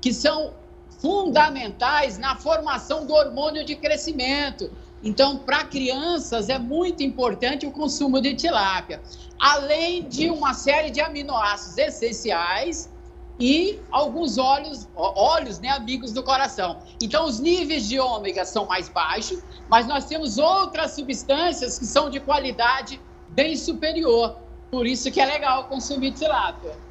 que 0.00 0.12
são 0.12 0.54
fundamentais 1.00 2.18
na 2.18 2.36
formação 2.36 3.06
do 3.06 3.14
hormônio 3.14 3.64
de 3.64 3.76
crescimento. 3.76 4.70
Então, 5.02 5.38
para 5.38 5.64
crianças 5.64 6.48
é 6.48 6.58
muito 6.58 7.02
importante 7.02 7.66
o 7.66 7.70
consumo 7.70 8.20
de 8.20 8.34
tilápia, 8.34 9.00
além 9.38 10.08
de 10.08 10.28
uma 10.28 10.54
série 10.54 10.90
de 10.90 11.00
aminoácidos 11.00 11.78
essenciais 11.78 12.90
e 13.38 13.78
alguns 13.92 14.36
óleos, 14.36 14.88
óleos, 14.96 15.60
né, 15.60 15.68
amigos 15.68 16.10
do 16.12 16.24
coração. 16.24 16.78
Então, 17.00 17.24
os 17.24 17.38
níveis 17.38 17.88
de 17.88 18.00
ômega 18.00 18.44
são 18.44 18.66
mais 18.66 18.88
baixos, 18.88 19.40
mas 19.68 19.86
nós 19.86 20.06
temos 20.06 20.36
outras 20.38 20.92
substâncias 20.92 21.78
que 21.78 21.86
são 21.86 22.10
de 22.10 22.18
qualidade 22.18 23.00
bem 23.28 23.56
superior. 23.56 24.36
Por 24.68 24.84
isso 24.84 25.12
que 25.12 25.20
é 25.20 25.24
legal 25.24 25.64
consumir 25.68 26.12
tilápia. 26.12 26.87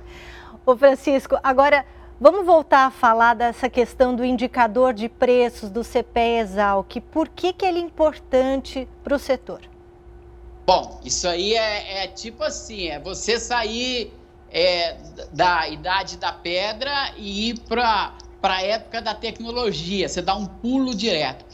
Ô 0.68 0.76
Francisco, 0.76 1.40
agora 1.42 1.86
vamos 2.20 2.46
voltar 2.46 2.88
a 2.88 2.92
falar 2.92 3.36
dessa 3.36 3.70
questão 3.70 4.14
do 4.14 4.26
indicador 4.26 4.94
de 4.94 5.08
preços 5.08 5.70
do 5.70 5.82
CPE 5.82 6.40
Exalc. 6.42 7.00
Por 7.10 7.30
que, 7.30 7.54
que 7.54 7.66
ele 7.66 7.80
é 7.80 7.82
importante 7.82 8.86
para 9.02 9.16
o 9.16 9.18
setor? 9.18 9.62
Bom, 10.66 11.00
isso 11.06 11.26
aí 11.26 11.54
é, 11.54 12.04
é, 12.04 12.08
tipo 12.08 12.44
assim, 12.44 12.90
é 12.90 13.00
você 13.00 13.40
sair 13.40 14.12
é, 14.52 14.98
da 15.32 15.70
idade 15.70 16.18
da 16.18 16.34
pedra 16.34 17.14
e 17.16 17.52
ir 17.52 17.60
para 17.62 18.18
a 18.44 18.62
época 18.62 19.02
da 19.02 19.16
tecnologia, 19.16 20.10
você 20.10 20.22
dá 20.22 20.36
um 20.36 20.48
pulo 20.48 20.94
direto. 20.94 21.46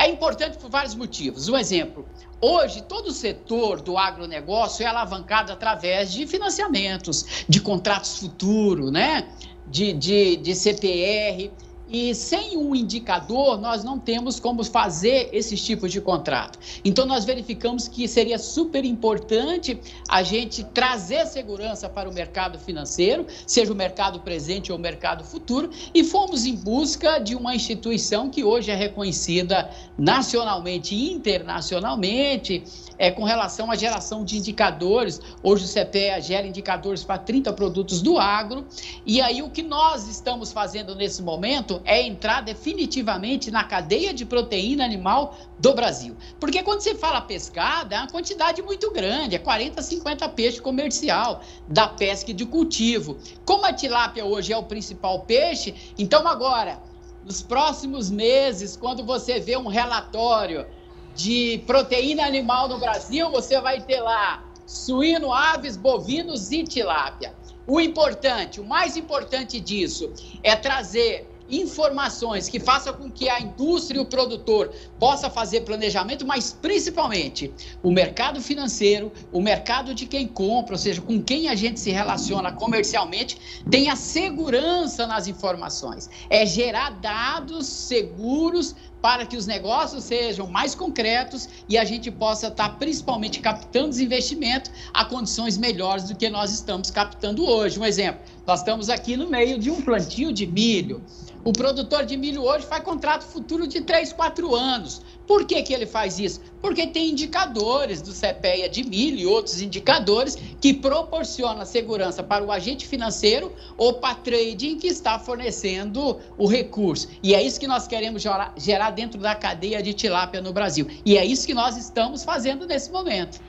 É 0.00 0.08
importante 0.08 0.56
por 0.58 0.70
vários 0.70 0.94
motivos. 0.94 1.48
Um 1.48 1.56
exemplo, 1.56 2.06
Hoje, 2.42 2.80
todo 2.84 3.08
o 3.08 3.12
setor 3.12 3.82
do 3.82 3.98
agronegócio 3.98 4.82
é 4.82 4.86
alavancado 4.86 5.52
através 5.52 6.10
de 6.10 6.26
financiamentos, 6.26 7.44
de 7.46 7.60
contratos 7.60 8.16
futuros, 8.18 8.90
né? 8.90 9.28
de, 9.66 9.92
de, 9.92 10.36
de 10.36 10.54
CPR. 10.54 11.50
E 11.90 12.14
sem 12.14 12.56
um 12.56 12.72
indicador, 12.72 13.58
nós 13.60 13.82
não 13.82 13.98
temos 13.98 14.38
como 14.38 14.62
fazer 14.62 15.28
esses 15.32 15.60
tipos 15.60 15.90
de 15.90 16.00
contrato. 16.00 16.56
Então, 16.84 17.04
nós 17.04 17.24
verificamos 17.24 17.88
que 17.88 18.06
seria 18.06 18.38
super 18.38 18.84
importante 18.84 19.80
a 20.08 20.22
gente 20.22 20.62
trazer 20.62 21.26
segurança 21.26 21.88
para 21.88 22.08
o 22.08 22.14
mercado 22.14 22.60
financeiro, 22.60 23.26
seja 23.44 23.72
o 23.72 23.76
mercado 23.76 24.20
presente 24.20 24.70
ou 24.70 24.78
o 24.78 24.80
mercado 24.80 25.24
futuro, 25.24 25.70
e 25.92 26.04
fomos 26.04 26.46
em 26.46 26.54
busca 26.54 27.18
de 27.18 27.34
uma 27.34 27.56
instituição 27.56 28.30
que 28.30 28.44
hoje 28.44 28.70
é 28.70 28.76
reconhecida 28.76 29.68
nacionalmente 29.98 30.94
e 30.94 31.12
internacionalmente 31.12 32.62
é, 32.98 33.10
com 33.10 33.24
relação 33.24 33.70
à 33.70 33.74
geração 33.74 34.24
de 34.24 34.36
indicadores. 34.36 35.20
Hoje 35.42 35.64
o 35.64 35.68
CPEA 35.68 36.20
gera 36.20 36.46
indicadores 36.46 37.02
para 37.02 37.18
30 37.18 37.52
produtos 37.52 38.00
do 38.00 38.18
agro. 38.18 38.64
E 39.04 39.20
aí 39.20 39.42
o 39.42 39.50
que 39.50 39.62
nós 39.62 40.06
estamos 40.06 40.52
fazendo 40.52 40.94
nesse 40.94 41.22
momento 41.22 41.79
é 41.84 42.02
entrar 42.02 42.40
definitivamente 42.42 43.50
na 43.50 43.64
cadeia 43.64 44.12
de 44.12 44.24
proteína 44.24 44.84
animal 44.84 45.36
do 45.58 45.74
Brasil. 45.74 46.16
Porque 46.38 46.62
quando 46.62 46.80
você 46.80 46.94
fala 46.94 47.20
pescada, 47.20 47.96
é 47.96 47.98
uma 47.98 48.08
quantidade 48.08 48.62
muito 48.62 48.90
grande, 48.92 49.36
é 49.36 49.38
40, 49.38 49.82
50 49.82 50.28
peixes 50.30 50.60
comercial 50.60 51.42
da 51.68 51.88
pesca 51.88 52.30
e 52.30 52.34
de 52.34 52.46
cultivo. 52.46 53.18
Como 53.44 53.64
a 53.64 53.72
tilápia 53.72 54.24
hoje 54.24 54.52
é 54.52 54.56
o 54.56 54.64
principal 54.64 55.20
peixe, 55.20 55.74
então 55.98 56.26
agora, 56.26 56.82
nos 57.24 57.42
próximos 57.42 58.10
meses, 58.10 58.76
quando 58.76 59.04
você 59.04 59.38
vê 59.38 59.56
um 59.56 59.68
relatório 59.68 60.66
de 61.14 61.62
proteína 61.66 62.24
animal 62.24 62.68
no 62.68 62.78
Brasil, 62.78 63.30
você 63.30 63.60
vai 63.60 63.80
ter 63.80 64.00
lá 64.00 64.44
suíno, 64.66 65.32
aves, 65.32 65.76
bovinos 65.76 66.52
e 66.52 66.62
tilápia. 66.62 67.34
O 67.66 67.80
importante, 67.80 68.60
o 68.60 68.64
mais 68.64 68.96
importante 68.96 69.60
disso 69.60 70.12
é 70.42 70.56
trazer 70.56 71.29
informações 71.50 72.48
que 72.48 72.60
façam 72.60 72.92
com 72.92 73.10
que 73.10 73.28
a 73.28 73.40
indústria 73.40 73.98
e 73.98 74.02
o 74.02 74.06
produtor 74.06 74.72
possa 74.98 75.28
fazer 75.28 75.62
planejamento, 75.62 76.26
mas 76.26 76.52
principalmente 76.52 77.52
o 77.82 77.90
mercado 77.90 78.40
financeiro, 78.40 79.12
o 79.32 79.40
mercado 79.40 79.94
de 79.94 80.06
quem 80.06 80.26
compra, 80.26 80.74
ou 80.74 80.78
seja, 80.78 81.00
com 81.00 81.22
quem 81.22 81.48
a 81.48 81.54
gente 81.54 81.80
se 81.80 81.90
relaciona 81.90 82.52
comercialmente, 82.52 83.38
tenha 83.70 83.96
segurança 83.96 85.06
nas 85.06 85.26
informações. 85.26 86.08
É 86.28 86.46
gerar 86.46 86.90
dados 87.00 87.66
seguros 87.66 88.74
para 89.00 89.24
que 89.26 89.36
os 89.36 89.46
negócios 89.46 90.04
sejam 90.04 90.46
mais 90.46 90.74
concretos 90.74 91.48
e 91.68 91.78
a 91.78 91.84
gente 91.84 92.10
possa 92.10 92.48
estar 92.48 92.78
principalmente 92.78 93.40
captando 93.40 93.90
os 93.90 94.00
investimentos 94.00 94.70
a 94.92 95.04
condições 95.04 95.56
melhores 95.56 96.04
do 96.04 96.16
que 96.16 96.28
nós 96.28 96.52
estamos 96.52 96.90
captando 96.90 97.44
hoje. 97.44 97.78
Um 97.78 97.84
exemplo, 97.84 98.20
nós 98.46 98.60
estamos 98.60 98.88
aqui 98.88 99.16
no 99.16 99.28
meio 99.28 99.58
de 99.58 99.70
um 99.70 99.80
plantio 99.80 100.32
de 100.32 100.46
milho. 100.46 101.02
O 101.42 101.52
produtor 101.52 102.04
de 102.04 102.16
milho 102.18 102.42
hoje 102.42 102.66
faz 102.66 102.84
contrato 102.84 103.24
futuro 103.24 103.66
de 103.66 103.80
3, 103.80 104.12
4 104.12 104.54
anos. 104.54 105.00
Por 105.26 105.46
que, 105.46 105.62
que 105.62 105.72
ele 105.72 105.86
faz 105.86 106.18
isso? 106.18 106.40
Porque 106.60 106.86
tem 106.86 107.10
indicadores 107.10 108.02
do 108.02 108.12
CPEA 108.12 108.68
de 108.68 108.84
milho 108.84 109.18
e 109.18 109.26
outros 109.26 109.60
indicadores 109.60 110.36
que 110.60 110.74
proporcionam 110.74 111.64
segurança 111.64 112.22
para 112.22 112.44
o 112.44 112.52
agente 112.52 112.86
financeiro 112.86 113.52
ou 113.76 113.94
para 113.94 114.14
trading 114.14 114.78
que 114.78 114.86
está 114.86 115.18
fornecendo 115.18 116.20
o 116.36 116.46
recurso. 116.46 117.08
E 117.22 117.34
é 117.34 117.42
isso 117.42 117.58
que 117.58 117.66
nós 117.66 117.86
queremos 117.86 118.22
gerar 118.56 118.90
dentro 118.90 119.20
da 119.20 119.34
cadeia 119.34 119.82
de 119.82 119.94
tilápia 119.94 120.40
no 120.40 120.52
Brasil. 120.52 120.86
E 121.04 121.16
é 121.16 121.24
isso 121.24 121.46
que 121.46 121.54
nós 121.54 121.76
estamos 121.76 122.24
fazendo 122.24 122.66
nesse 122.66 122.90
momento. 122.90 123.40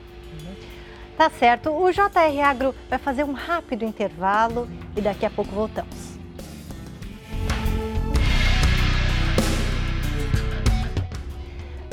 Tá 1.16 1.30
certo. 1.30 1.70
O 1.70 1.92
JR 1.92 2.40
Agro 2.42 2.74
vai 2.88 2.98
fazer 2.98 3.24
um 3.24 3.32
rápido 3.32 3.84
intervalo 3.84 4.68
e 4.96 5.00
daqui 5.00 5.26
a 5.26 5.30
pouco 5.30 5.52
voltamos. 5.52 6.11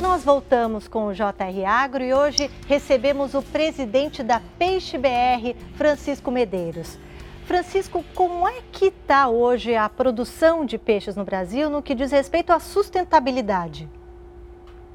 Nós 0.02 0.24
voltamos 0.24 0.88
com 0.88 1.08
o 1.08 1.14
JR 1.14 1.66
Agro 1.68 2.02
e 2.02 2.14
hoje 2.14 2.50
recebemos 2.68 3.34
o 3.34 3.42
presidente 3.42 4.24
da 4.24 4.42
Peixe 4.58 4.98
BR, 4.98 5.58
Francisco 5.76 6.32
Medeiros. 6.32 6.98
Francisco, 7.46 8.04
como 8.16 8.48
é 8.48 8.62
que 8.72 8.86
está 8.86 9.28
hoje 9.28 9.76
a 9.76 9.90
produção 9.90 10.66
de 10.66 10.78
peixes 10.78 11.18
no 11.18 11.26
Brasil 11.26 11.70
no 11.70 11.82
que 11.82 11.94
diz 11.94 12.14
respeito 12.14 12.54
à 12.54 12.62
sustentabilidade? 12.62 13.90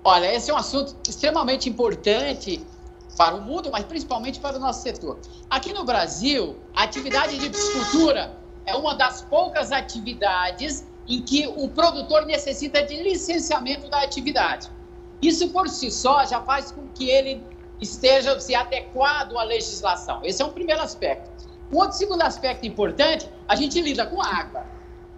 Olha, 0.02 0.34
esse 0.34 0.50
é 0.50 0.54
um 0.54 0.56
assunto 0.56 0.96
extremamente 1.06 1.68
importante 1.68 2.64
para 3.14 3.34
o 3.34 3.42
mundo, 3.42 3.70
mas 3.70 3.84
principalmente 3.84 4.40
para 4.40 4.56
o 4.56 4.61
nosso 4.61 4.82
setor. 4.82 5.18
Aqui 5.50 5.75
no 5.75 5.84
Brasil, 5.84 6.56
a 6.75 6.84
atividade 6.84 7.37
de 7.37 7.50
piscicultura 7.50 8.38
é 8.64 8.75
uma 8.75 8.94
das 8.94 9.20
poucas 9.20 9.70
atividades 9.70 10.87
em 11.06 11.20
que 11.20 11.46
o 11.46 11.68
produtor 11.68 12.25
necessita 12.25 12.82
de 12.82 13.02
licenciamento 13.02 13.90
da 13.90 14.02
atividade. 14.02 14.70
Isso 15.26 15.49
por 15.49 15.69
si 15.71 15.90
só 15.90 16.25
já 16.26 16.40
faz 16.43 16.71
com 16.71 16.87
que 16.88 17.09
ele 17.09 17.43
esteja 17.81 18.38
se 18.38 18.54
adequado 18.54 19.38
à 19.38 19.43
legislação. 19.43 20.21
Esse 20.23 20.43
é 20.43 20.45
um 20.45 20.50
primeiro 20.50 20.83
aspecto. 20.83 21.31
Um 21.73 21.78
outro 21.78 21.97
segundo 21.97 22.21
aspecto 22.21 22.66
importante, 22.66 23.26
a 23.49 23.57
gente 23.57 23.81
lida 23.81 24.07
com 24.07 24.21
água. 24.21 24.66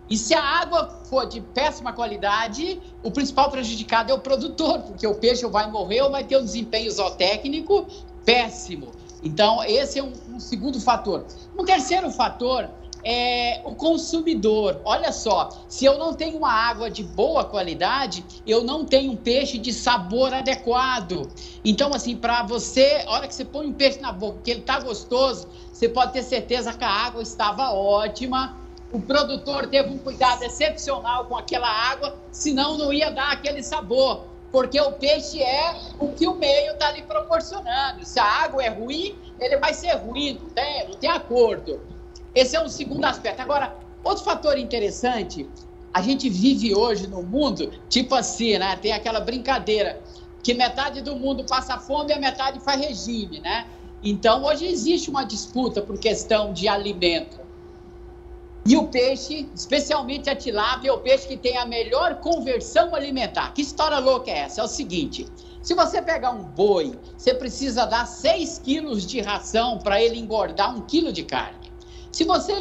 E 0.08 0.16
se 0.16 0.32
a 0.32 0.40
água 0.40 1.00
for 1.10 1.26
de 1.26 1.40
péssima 1.40 1.92
qualidade, 1.92 2.80
o 3.02 3.10
principal 3.10 3.50
prejudicado 3.50 4.12
é 4.12 4.14
o 4.14 4.20
produtor, 4.20 4.78
porque 4.82 5.04
o 5.06 5.14
peixe 5.16 5.44
vai 5.46 5.68
morrer 5.68 6.02
ou 6.02 6.10
vai 6.12 6.22
ter 6.22 6.36
um 6.36 6.44
desempenho 6.44 6.90
zootécnico 6.92 7.86
péssimo. 8.24 8.92
Então, 9.24 9.64
esse 9.64 9.98
é 9.98 10.04
um, 10.04 10.12
um 10.28 10.38
segundo 10.38 10.80
fator. 10.80 11.26
Um 11.58 11.64
terceiro 11.64 12.12
fator 12.12 12.70
é, 13.04 13.60
o 13.64 13.74
consumidor. 13.74 14.80
Olha 14.84 15.12
só, 15.12 15.48
se 15.68 15.84
eu 15.84 15.98
não 15.98 16.14
tenho 16.14 16.38
uma 16.38 16.52
água 16.52 16.90
de 16.90 17.02
boa 17.02 17.44
qualidade, 17.44 18.24
eu 18.46 18.64
não 18.64 18.84
tenho 18.84 19.12
um 19.12 19.16
peixe 19.16 19.58
de 19.58 19.72
sabor 19.72 20.32
adequado. 20.34 21.28
Então, 21.64 21.92
assim, 21.94 22.16
para 22.16 22.42
você, 22.42 23.04
a 23.06 23.12
hora 23.12 23.28
que 23.28 23.34
você 23.34 23.44
põe 23.44 23.66
um 23.66 23.72
peixe 23.72 24.00
na 24.00 24.12
boca, 24.12 24.38
que 24.42 24.50
ele 24.50 24.60
está 24.60 24.80
gostoso, 24.80 25.48
você 25.72 25.88
pode 25.88 26.12
ter 26.12 26.22
certeza 26.22 26.72
que 26.72 26.84
a 26.84 26.90
água 26.90 27.22
estava 27.22 27.70
ótima. 27.72 28.56
O 28.92 29.00
produtor 29.00 29.66
teve 29.66 29.90
um 29.90 29.98
cuidado 29.98 30.42
excepcional 30.42 31.26
com 31.26 31.36
aquela 31.36 31.68
água, 31.68 32.16
senão 32.30 32.78
não 32.78 32.92
ia 32.92 33.10
dar 33.10 33.32
aquele 33.32 33.62
sabor. 33.62 34.24
Porque 34.50 34.80
o 34.80 34.92
peixe 34.92 35.42
é 35.42 35.76
o 35.98 36.08
que 36.08 36.26
o 36.26 36.34
meio 36.34 36.72
está 36.72 36.92
lhe 36.92 37.02
proporcionando. 37.02 38.04
Se 38.04 38.18
a 38.18 38.24
água 38.24 38.62
é 38.62 38.68
ruim, 38.68 39.14
ele 39.38 39.58
vai 39.58 39.74
ser 39.74 39.92
ruim, 39.96 40.38
não 40.40 40.50
tem, 40.50 40.88
não 40.88 40.96
tem 40.96 41.10
acordo. 41.10 41.80
Esse 42.36 42.54
é 42.54 42.62
um 42.62 42.68
segundo 42.68 43.04
aspecto. 43.04 43.40
Agora, 43.40 43.74
Outro 44.06 44.22
fator 44.22 44.56
interessante, 44.56 45.50
a 45.92 46.00
gente 46.00 46.30
vive 46.30 46.72
hoje 46.72 47.08
no 47.08 47.24
mundo, 47.24 47.72
tipo 47.88 48.14
assim, 48.14 48.56
né? 48.56 48.76
Tem 48.76 48.92
aquela 48.92 49.18
brincadeira 49.18 50.00
que 50.44 50.54
metade 50.54 51.00
do 51.02 51.16
mundo 51.16 51.42
passa 51.42 51.76
fome 51.76 52.10
e 52.10 52.12
a 52.12 52.20
metade 52.20 52.60
faz 52.60 52.80
regime, 52.80 53.40
né? 53.40 53.66
Então, 54.04 54.44
hoje 54.44 54.64
existe 54.64 55.10
uma 55.10 55.24
disputa 55.24 55.82
por 55.82 55.98
questão 55.98 56.52
de 56.52 56.68
alimento. 56.68 57.40
E 58.64 58.76
o 58.76 58.86
peixe, 58.86 59.48
especialmente 59.52 60.30
a 60.30 60.36
tilápia, 60.36 60.90
é 60.90 60.92
o 60.92 60.98
peixe 60.98 61.26
que 61.26 61.36
tem 61.36 61.56
a 61.56 61.66
melhor 61.66 62.20
conversão 62.20 62.94
alimentar. 62.94 63.52
Que 63.54 63.62
história 63.62 63.98
louca 63.98 64.30
é 64.30 64.38
essa? 64.38 64.60
É 64.60 64.64
o 64.64 64.68
seguinte: 64.68 65.26
se 65.60 65.74
você 65.74 66.00
pegar 66.00 66.30
um 66.30 66.44
boi, 66.44 66.96
você 67.16 67.34
precisa 67.34 67.84
dar 67.86 68.06
6 68.06 68.60
quilos 68.60 69.04
de 69.04 69.20
ração 69.20 69.78
para 69.78 70.00
ele 70.00 70.16
engordar 70.16 70.72
um 70.72 70.82
quilo 70.82 71.12
de 71.12 71.24
carne. 71.24 71.65
Se 72.16 72.24
você 72.24 72.54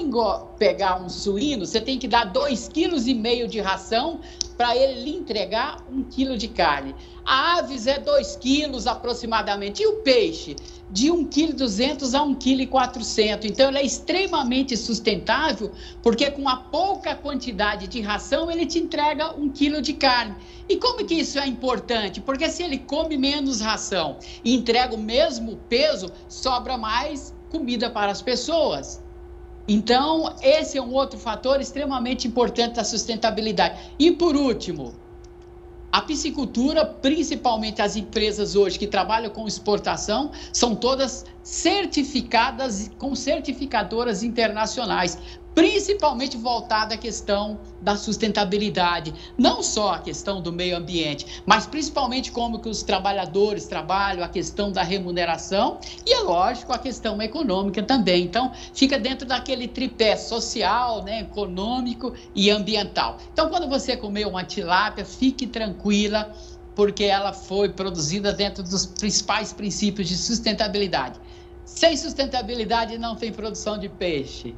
pegar 0.59 1.01
um 1.01 1.07
suíno, 1.07 1.65
você 1.65 1.79
tem 1.79 1.97
que 1.97 2.09
dar 2.09 2.33
2,5 2.33 2.73
kg 2.73 3.47
de 3.47 3.61
ração 3.61 4.19
para 4.57 4.75
ele 4.75 4.99
lhe 4.99 5.15
entregar 5.15 5.77
um 5.89 6.03
quilo 6.03 6.37
de 6.37 6.49
carne. 6.49 6.93
A 7.23 7.59
aves 7.59 7.87
é 7.87 7.97
2 7.97 8.35
quilos 8.35 8.85
aproximadamente. 8.85 9.81
E 9.81 9.87
o 9.87 10.01
peixe? 10.01 10.57
De 10.91 11.07
1,2 11.07 11.29
kg 11.29 12.17
a 12.17 12.25
1,4 12.25 13.39
kg. 13.39 13.47
Então, 13.47 13.69
ele 13.69 13.77
é 13.77 13.85
extremamente 13.85 14.75
sustentável, 14.75 15.71
porque 16.03 16.29
com 16.31 16.49
a 16.49 16.57
pouca 16.57 17.15
quantidade 17.15 17.87
de 17.87 18.01
ração, 18.01 18.51
ele 18.51 18.65
te 18.65 18.79
entrega 18.79 19.39
um 19.39 19.47
quilo 19.47 19.81
de 19.81 19.93
carne. 19.93 20.35
E 20.67 20.75
como 20.75 21.05
que 21.05 21.13
isso 21.13 21.39
é 21.39 21.47
importante? 21.47 22.19
Porque 22.19 22.49
se 22.49 22.61
ele 22.61 22.79
come 22.79 23.17
menos 23.17 23.61
ração 23.61 24.17
e 24.43 24.53
entrega 24.53 24.93
o 24.93 24.99
mesmo 24.99 25.55
peso, 25.69 26.11
sobra 26.27 26.77
mais 26.77 27.33
comida 27.49 27.89
para 27.89 28.11
as 28.11 28.21
pessoas. 28.21 29.04
Então, 29.67 30.35
esse 30.41 30.77
é 30.77 30.81
um 30.81 30.93
outro 30.93 31.17
fator 31.17 31.59
extremamente 31.59 32.27
importante 32.27 32.75
da 32.75 32.83
sustentabilidade. 32.83 33.93
E 33.97 34.11
por 34.11 34.35
último, 34.35 34.93
a 35.91 36.01
piscicultura, 36.01 36.85
principalmente 36.85 37.81
as 37.81 37.95
empresas 37.95 38.55
hoje 38.55 38.77
que 38.77 38.85
trabalham 38.85 39.29
com 39.31 39.47
exportação, 39.47 40.31
são 40.51 40.75
todas 40.75 41.25
certificadas 41.41 42.91
com 42.97 43.15
certificadoras 43.15 44.21
internacionais 44.21 45.17
principalmente 45.55 46.35
voltada 46.35 46.95
à 46.95 46.97
questão 46.97 47.61
da 47.81 47.95
sustentabilidade, 47.95 49.13
não 49.37 49.63
só 49.63 49.93
a 49.93 49.99
questão 49.99 50.41
do 50.41 50.51
meio 50.51 50.75
ambiente, 50.75 51.41
mas 51.45 51.65
principalmente 51.65 52.29
como 52.29 52.59
que 52.59 52.67
os 52.67 52.83
trabalhadores 52.83 53.65
trabalham, 53.65 54.23
a 54.23 54.27
questão 54.27 54.69
da 54.69 54.83
remuneração 54.83 55.79
e, 56.05 56.13
é 56.13 56.19
lógico, 56.19 56.73
a 56.73 56.77
questão 56.77 57.21
econômica 57.21 57.81
também. 57.81 58.25
Então, 58.25 58.51
fica 58.73 58.99
dentro 58.99 59.25
daquele 59.25 59.69
tripé 59.69 60.17
social, 60.17 61.01
né, 61.03 61.21
econômico 61.21 62.13
e 62.35 62.51
ambiental. 62.51 63.17
Então, 63.31 63.49
quando 63.49 63.69
você 63.69 63.95
comer 63.95 64.27
uma 64.27 64.43
tilápia, 64.43 65.05
fique 65.05 65.47
tranquila, 65.47 66.35
porque 66.75 67.05
ela 67.05 67.31
foi 67.31 67.69
produzida 67.69 68.33
dentro 68.33 68.61
dos 68.61 68.85
principais 68.85 69.53
princípios 69.53 70.09
de 70.09 70.17
sustentabilidade. 70.17 71.17
Sem 71.63 71.95
sustentabilidade 71.95 72.97
não 72.97 73.15
tem 73.15 73.31
produção 73.31 73.77
de 73.77 73.87
peixe. 73.87 74.53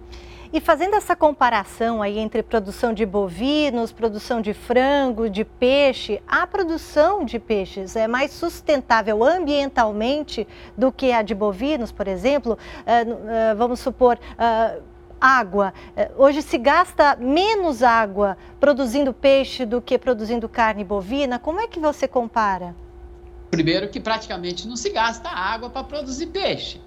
E 0.51 0.61
fazendo 0.61 0.95
essa 0.95 1.15
comparação 1.15 2.01
aí 2.01 2.17
entre 2.17 2.41
produção 2.41 2.93
de 2.93 3.05
bovinos, 3.05 3.91
produção 3.91 4.41
de 4.41 4.53
frango, 4.53 5.29
de 5.29 5.43
peixe, 5.43 6.21
a 6.27 6.47
produção 6.47 7.25
de 7.25 7.37
peixes 7.37 7.95
é 7.95 8.07
mais 8.07 8.31
sustentável 8.31 9.23
ambientalmente 9.23 10.47
do 10.77 10.91
que 10.91 11.11
a 11.11 11.21
de 11.21 11.35
bovinos, 11.35 11.91
por 11.91 12.07
exemplo? 12.07 12.53
Uh, 12.53 13.13
uh, 13.13 13.57
vamos 13.57 13.79
supor. 13.79 14.17
Uh, 14.33 14.97
água. 15.19 15.73
Hoje 16.15 16.43
se 16.43 16.59
gasta 16.59 17.15
menos 17.15 17.81
água 17.81 18.37
produzindo 18.59 19.11
peixe 19.11 19.65
do 19.65 19.81
que 19.81 19.97
produzindo 19.97 20.47
carne 20.47 20.83
bovina. 20.83 21.39
Como 21.39 21.59
é 21.59 21.67
que 21.67 21.79
você 21.79 22.07
compara? 22.07 22.75
Primeiro 23.49 23.89
que 23.89 23.99
praticamente 23.99 24.67
não 24.67 24.75
se 24.75 24.91
gasta 24.91 25.27
água 25.27 25.71
para 25.71 25.83
produzir 25.83 26.27
peixe. 26.27 26.79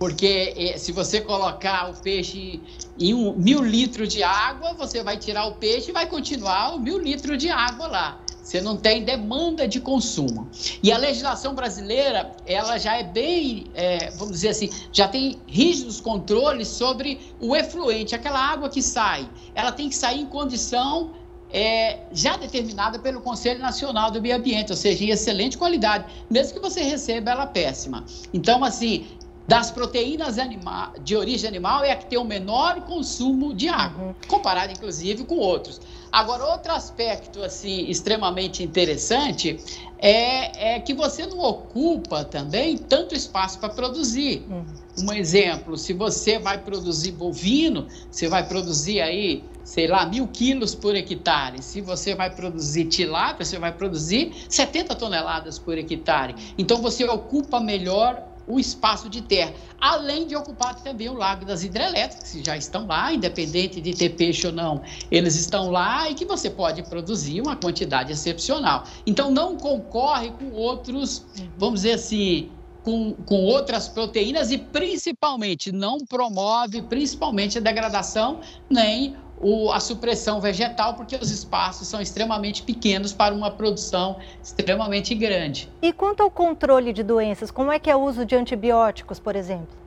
Porque 0.00 0.54
eh, 0.56 0.78
se 0.78 0.92
você 0.92 1.20
colocar 1.20 1.90
o 1.90 1.94
peixe 1.94 2.58
em 2.98 3.12
um, 3.12 3.34
mil 3.34 3.62
litros 3.62 4.08
de 4.08 4.22
água, 4.22 4.72
você 4.72 5.02
vai 5.02 5.18
tirar 5.18 5.44
o 5.44 5.56
peixe 5.56 5.90
e 5.90 5.92
vai 5.92 6.06
continuar 6.06 6.74
o 6.74 6.80
mil 6.80 6.98
litros 6.98 7.36
de 7.36 7.50
água 7.50 7.86
lá. 7.86 8.20
Você 8.42 8.62
não 8.62 8.78
tem 8.78 9.04
demanda 9.04 9.68
de 9.68 9.78
consumo. 9.78 10.48
E 10.82 10.90
a 10.90 10.96
legislação 10.96 11.54
brasileira, 11.54 12.34
ela 12.46 12.78
já 12.78 12.96
é 12.96 13.02
bem, 13.02 13.66
é, 13.74 14.10
vamos 14.12 14.32
dizer 14.32 14.48
assim, 14.48 14.70
já 14.90 15.06
tem 15.06 15.38
rígidos 15.46 16.00
controles 16.00 16.68
sobre 16.68 17.20
o 17.38 17.54
efluente, 17.54 18.14
aquela 18.14 18.40
água 18.40 18.70
que 18.70 18.80
sai. 18.80 19.28
Ela 19.54 19.70
tem 19.70 19.90
que 19.90 19.94
sair 19.94 20.22
em 20.22 20.26
condição 20.26 21.12
é, 21.52 21.98
já 22.12 22.36
determinada 22.36 22.98
pelo 22.98 23.20
Conselho 23.20 23.60
Nacional 23.60 24.10
do 24.10 24.20
Meio 24.22 24.36
Ambiente, 24.36 24.70
ou 24.70 24.76
seja, 24.76 25.04
em 25.04 25.10
excelente 25.10 25.58
qualidade, 25.58 26.06
mesmo 26.30 26.54
que 26.54 26.60
você 26.60 26.80
receba 26.82 27.32
ela 27.32 27.46
péssima. 27.46 28.04
Então, 28.32 28.64
assim, 28.64 29.06
das 29.46 29.70
proteínas 29.70 30.38
anima 30.38 30.92
de 31.02 31.16
origem 31.16 31.48
animal 31.48 31.82
é 31.84 31.90
a 31.90 31.96
que 31.96 32.06
tem 32.06 32.18
o 32.18 32.24
menor 32.24 32.82
consumo 32.82 33.52
de 33.52 33.68
água, 33.68 34.06
uhum. 34.06 34.14
comparado 34.28 34.72
inclusive 34.72 35.24
com 35.24 35.36
outros. 35.36 35.80
Agora, 36.12 36.44
outro 36.44 36.72
aspecto 36.72 37.42
assim 37.42 37.88
extremamente 37.88 38.62
interessante 38.62 39.58
é, 39.98 40.74
é 40.74 40.80
que 40.80 40.94
você 40.94 41.26
não 41.26 41.38
ocupa 41.40 42.24
também 42.24 42.76
tanto 42.76 43.14
espaço 43.14 43.58
para 43.58 43.68
produzir. 43.68 44.44
Uhum. 44.48 44.64
Um 45.08 45.12
exemplo, 45.12 45.76
se 45.76 45.92
você 45.92 46.38
vai 46.38 46.58
produzir 46.58 47.12
bovino, 47.12 47.86
você 48.10 48.28
vai 48.28 48.46
produzir 48.46 49.00
aí, 49.00 49.44
sei 49.62 49.86
lá, 49.86 50.04
mil 50.04 50.26
quilos 50.28 50.74
por 50.74 50.94
hectare. 50.96 51.62
Se 51.62 51.80
você 51.80 52.14
vai 52.14 52.30
produzir 52.34 52.86
tilápia, 52.86 53.44
você 53.44 53.58
vai 53.58 53.72
produzir 53.72 54.32
70 54.48 54.94
toneladas 54.96 55.58
por 55.58 55.78
hectare. 55.78 56.34
Então, 56.58 56.82
você 56.82 57.04
ocupa 57.04 57.60
melhor 57.60 58.29
o 58.50 58.58
espaço 58.58 59.08
de 59.08 59.22
terra, 59.22 59.52
além 59.80 60.26
de 60.26 60.34
ocupar 60.34 60.74
também 60.74 61.08
o 61.08 61.14
lago 61.14 61.44
das 61.44 61.62
hidrelétricas, 61.62 62.32
que 62.32 62.44
já 62.44 62.56
estão 62.56 62.86
lá, 62.86 63.12
independente 63.12 63.80
de 63.80 63.94
ter 63.94 64.10
peixe 64.10 64.46
ou 64.46 64.52
não, 64.52 64.82
eles 65.10 65.36
estão 65.36 65.70
lá 65.70 66.10
e 66.10 66.14
que 66.14 66.24
você 66.24 66.50
pode 66.50 66.82
produzir 66.82 67.40
uma 67.40 67.56
quantidade 67.56 68.12
excepcional. 68.12 68.84
Então, 69.06 69.30
não 69.30 69.56
concorre 69.56 70.30
com 70.32 70.50
outros, 70.52 71.24
vamos 71.56 71.82
dizer 71.82 71.92
assim, 71.92 72.50
com, 72.82 73.14
com 73.26 73.44
outras 73.44 73.88
proteínas 73.88 74.50
e 74.50 74.58
principalmente 74.58 75.70
não 75.70 75.98
promove 75.98 76.82
principalmente 76.82 77.58
a 77.58 77.60
degradação 77.60 78.40
nem 78.68 79.16
o, 79.40 79.72
a 79.72 79.80
supressão 79.80 80.40
vegetal, 80.40 80.94
porque 80.94 81.16
os 81.16 81.30
espaços 81.30 81.88
são 81.88 82.00
extremamente 82.00 82.62
pequenos 82.62 83.12
para 83.12 83.34
uma 83.34 83.50
produção 83.50 84.18
extremamente 84.42 85.14
grande. 85.14 85.70
E 85.80 85.92
quanto 85.92 86.22
ao 86.22 86.30
controle 86.30 86.92
de 86.92 87.02
doenças, 87.02 87.50
como 87.50 87.72
é 87.72 87.78
que 87.78 87.90
é 87.90 87.96
o 87.96 88.02
uso 88.02 88.24
de 88.26 88.36
antibióticos, 88.36 89.18
por 89.18 89.34
exemplo? 89.34 89.80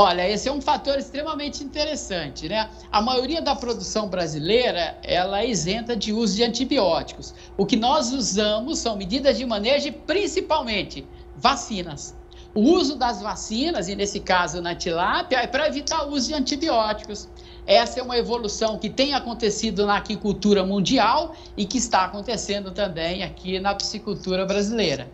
Olha, 0.00 0.28
esse 0.28 0.48
é 0.48 0.52
um 0.52 0.60
fator 0.60 0.96
extremamente 0.96 1.64
interessante, 1.64 2.48
né? 2.48 2.70
A 2.92 3.02
maioria 3.02 3.42
da 3.42 3.56
produção 3.56 4.06
brasileira, 4.06 4.96
ela 5.02 5.40
é 5.40 5.48
isenta 5.48 5.96
de 5.96 6.12
uso 6.12 6.36
de 6.36 6.44
antibióticos. 6.44 7.34
O 7.56 7.66
que 7.66 7.76
nós 7.76 8.12
usamos 8.12 8.78
são 8.78 8.94
medidas 8.96 9.36
de 9.36 9.44
manejo 9.44 9.92
principalmente 10.06 11.04
vacinas. 11.34 12.16
O 12.54 12.60
uso 12.60 12.94
das 12.94 13.20
vacinas, 13.20 13.88
e 13.88 13.96
nesse 13.96 14.20
caso 14.20 14.62
na 14.62 14.74
tilápia, 14.74 15.38
é 15.38 15.48
para 15.48 15.66
evitar 15.66 16.06
o 16.06 16.12
uso 16.12 16.28
de 16.28 16.34
antibióticos. 16.34 17.28
Essa 17.68 18.00
é 18.00 18.02
uma 18.02 18.16
evolução 18.16 18.78
que 18.78 18.88
tem 18.88 19.12
acontecido 19.12 19.84
na 19.84 19.98
aquicultura 19.98 20.64
mundial 20.64 21.34
e 21.54 21.66
que 21.66 21.76
está 21.76 22.06
acontecendo 22.06 22.70
também 22.70 23.22
aqui 23.22 23.60
na 23.60 23.74
piscicultura 23.74 24.46
brasileira. 24.46 25.06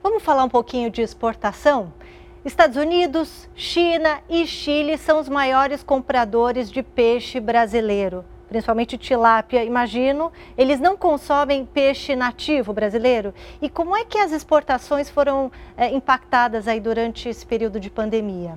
Vamos 0.00 0.22
falar 0.22 0.44
um 0.44 0.48
pouquinho 0.48 0.88
de 0.88 1.02
exportação? 1.02 1.92
Estados 2.44 2.76
Unidos, 2.76 3.48
China 3.56 4.20
e 4.30 4.46
Chile 4.46 4.96
são 4.96 5.18
os 5.18 5.28
maiores 5.28 5.82
compradores 5.82 6.70
de 6.70 6.80
peixe 6.80 7.40
brasileiro, 7.40 8.24
principalmente 8.48 8.96
tilápia, 8.96 9.64
imagino. 9.64 10.30
Eles 10.56 10.78
não 10.78 10.96
consomem 10.96 11.66
peixe 11.66 12.14
nativo 12.14 12.72
brasileiro. 12.72 13.34
E 13.60 13.68
como 13.68 13.96
é 13.96 14.04
que 14.04 14.18
as 14.18 14.30
exportações 14.30 15.10
foram 15.10 15.50
é, 15.76 15.92
impactadas 15.92 16.68
aí 16.68 16.78
durante 16.78 17.28
esse 17.28 17.44
período 17.44 17.80
de 17.80 17.90
pandemia? 17.90 18.56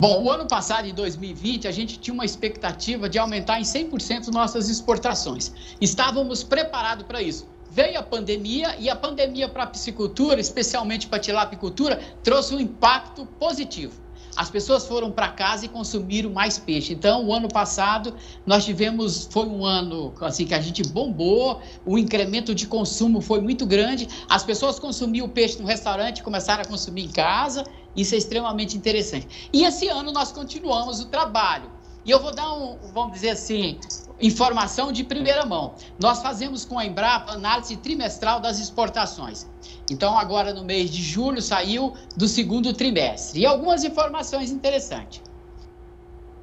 Bom, 0.00 0.22
o 0.22 0.30
ano 0.30 0.46
passado, 0.46 0.86
em 0.86 0.94
2020, 0.94 1.66
a 1.66 1.72
gente 1.72 1.98
tinha 1.98 2.14
uma 2.14 2.24
expectativa 2.24 3.08
de 3.08 3.18
aumentar 3.18 3.58
em 3.58 3.64
100% 3.64 4.28
nossas 4.28 4.68
exportações. 4.68 5.52
Estávamos 5.80 6.44
preparados 6.44 7.04
para 7.04 7.20
isso. 7.20 7.48
Veio 7.68 7.98
a 7.98 8.02
pandemia 8.02 8.76
e 8.78 8.88
a 8.88 8.94
pandemia 8.94 9.48
para 9.48 9.64
a 9.64 9.66
piscicultura, 9.66 10.40
especialmente 10.40 11.08
para 11.08 11.18
a 11.18 11.20
tilapicultura, 11.20 12.00
trouxe 12.22 12.54
um 12.54 12.60
impacto 12.60 13.26
positivo 13.26 14.07
as 14.36 14.50
pessoas 14.50 14.86
foram 14.86 15.10
para 15.10 15.28
casa 15.28 15.64
e 15.64 15.68
consumiram 15.68 16.30
mais 16.30 16.58
peixe. 16.58 16.92
Então, 16.92 17.26
o 17.26 17.32
ano 17.32 17.48
passado 17.48 18.14
nós 18.46 18.64
tivemos, 18.64 19.28
foi 19.30 19.46
um 19.46 19.64
ano 19.64 20.12
assim 20.20 20.46
que 20.46 20.54
a 20.54 20.60
gente 20.60 20.82
bombou, 20.88 21.60
o 21.84 21.98
incremento 21.98 22.54
de 22.54 22.66
consumo 22.66 23.20
foi 23.20 23.40
muito 23.40 23.66
grande. 23.66 24.08
As 24.28 24.44
pessoas 24.44 24.78
consumiam 24.78 25.28
peixe 25.28 25.58
no 25.60 25.66
restaurante, 25.66 26.22
começaram 26.22 26.62
a 26.62 26.66
consumir 26.66 27.04
em 27.04 27.08
casa. 27.10 27.64
Isso 27.96 28.14
é 28.14 28.18
extremamente 28.18 28.76
interessante. 28.76 29.48
E 29.52 29.64
esse 29.64 29.88
ano 29.88 30.12
nós 30.12 30.30
continuamos 30.30 31.00
o 31.00 31.06
trabalho 31.06 31.70
E 32.04 32.10
eu 32.10 32.20
vou 32.20 32.32
dar 32.32 32.52
um, 32.54 32.78
vamos 32.92 33.12
dizer 33.12 33.30
assim, 33.30 33.78
informação 34.20 34.90
de 34.92 35.04
primeira 35.04 35.44
mão. 35.44 35.74
Nós 36.00 36.20
fazemos 36.20 36.64
com 36.64 36.78
a 36.78 36.84
Embrapa 36.84 37.32
análise 37.32 37.76
trimestral 37.76 38.40
das 38.40 38.58
exportações. 38.58 39.46
Então, 39.90 40.18
agora 40.18 40.52
no 40.52 40.64
mês 40.64 40.90
de 40.90 41.02
julho 41.02 41.40
saiu 41.40 41.94
do 42.16 42.26
segundo 42.26 42.72
trimestre. 42.72 43.40
E 43.40 43.46
algumas 43.46 43.84
informações 43.84 44.50
interessantes. 44.50 45.22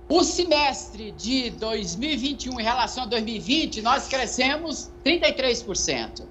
O 0.07 0.23
semestre 0.23 1.11
de 1.11 1.49
2021 1.51 2.59
em 2.59 2.63
relação 2.63 3.05
a 3.05 3.07
2020, 3.07 3.81
nós 3.81 4.07
crescemos 4.07 4.91
33%. 5.03 6.23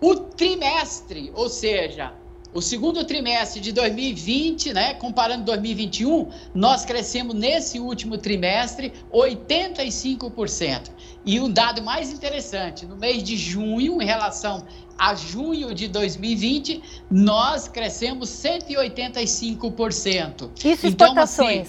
O 0.00 0.14
trimestre, 0.16 1.32
ou 1.34 1.48
seja, 1.48 2.12
o 2.54 2.62
segundo 2.62 3.04
trimestre 3.04 3.60
de 3.60 3.72
2020, 3.72 4.72
né, 4.72 4.94
comparando 4.94 5.44
2021, 5.44 6.28
nós 6.54 6.84
crescemos 6.84 7.34
nesse 7.34 7.80
último 7.80 8.16
trimestre 8.16 8.92
85%. 9.12 10.92
E 11.26 11.40
o 11.40 11.48
dado 11.48 11.82
mais 11.82 12.12
interessante, 12.12 12.86
no 12.86 12.94
mês 12.96 13.24
de 13.24 13.36
junho, 13.36 14.00
em 14.00 14.04
relação 14.04 14.64
a 14.96 15.16
junho 15.16 15.74
de 15.74 15.88
2020, 15.88 16.80
nós 17.10 17.66
crescemos 17.66 18.30
185%. 18.30 20.50
Isso 20.64 20.86
exportações. 20.86 20.86
Então, 20.86 21.16
assim, 21.16 21.64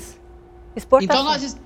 exportações. 0.76 1.04
Então 1.04 1.24
nós 1.24 1.58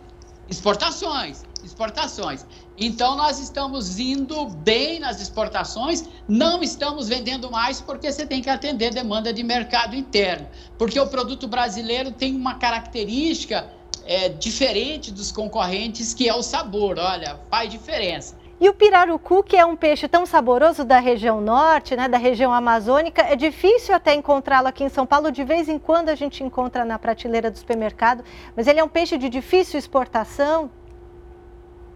exportações, 0.49 1.43
exportações. 1.63 2.45
Então, 2.79 3.17
nós 3.17 3.39
estamos 3.39 3.99
indo 3.99 4.45
bem 4.45 4.99
nas 4.99 5.19
exportações, 5.21 6.05
não 6.27 6.63
estamos 6.63 7.09
vendendo 7.09 7.51
mais 7.51 7.81
porque 7.81 8.09
você 8.09 8.25
tem 8.25 8.41
que 8.41 8.49
atender 8.49 8.93
demanda 8.93 9.33
de 9.33 9.43
mercado 9.43 9.95
interno. 9.95 10.47
Porque 10.77 10.97
o 10.97 11.07
produto 11.07 11.45
brasileiro 11.45 12.11
tem 12.11 12.33
uma 12.33 12.55
característica 12.55 13.69
é, 14.05 14.29
diferente 14.29 15.11
dos 15.11 15.29
concorrentes, 15.29 16.13
que 16.13 16.29
é 16.29 16.33
o 16.33 16.41
sabor. 16.41 16.97
Olha, 16.97 17.37
faz 17.51 17.69
diferença. 17.69 18.37
E 18.61 18.67
o 18.67 18.73
pirarucu, 18.73 19.43
que 19.43 19.55
é 19.55 19.65
um 19.65 19.75
peixe 19.75 20.07
tão 20.07 20.25
saboroso 20.25 20.83
da 20.83 20.99
região 20.99 21.39
norte, 21.39 21.95
né, 21.95 22.09
da 22.09 22.17
região 22.17 22.53
amazônica, 22.53 23.21
é 23.21 23.35
difícil 23.35 23.95
até 23.95 24.13
encontrá-lo 24.13 24.67
aqui 24.67 24.83
em 24.83 24.89
São 24.89 25.05
Paulo. 25.05 25.31
De 25.31 25.43
vez 25.43 25.69
em 25.69 25.79
quando 25.79 26.09
a 26.09 26.15
gente 26.15 26.43
encontra 26.43 26.83
na 26.83 26.97
prateleira 26.97 27.51
do 27.51 27.57
supermercado, 27.57 28.23
mas 28.55 28.67
ele 28.67 28.79
é 28.79 28.83
um 28.83 28.89
peixe 28.89 29.17
de 29.17 29.29
difícil 29.29 29.79
exportação. 29.79 30.69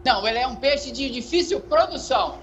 Não, 0.03 0.27
ele 0.27 0.37
é 0.37 0.47
um 0.47 0.55
peixe 0.55 0.91
de 0.91 1.09
difícil 1.09 1.61
produção. 1.61 2.39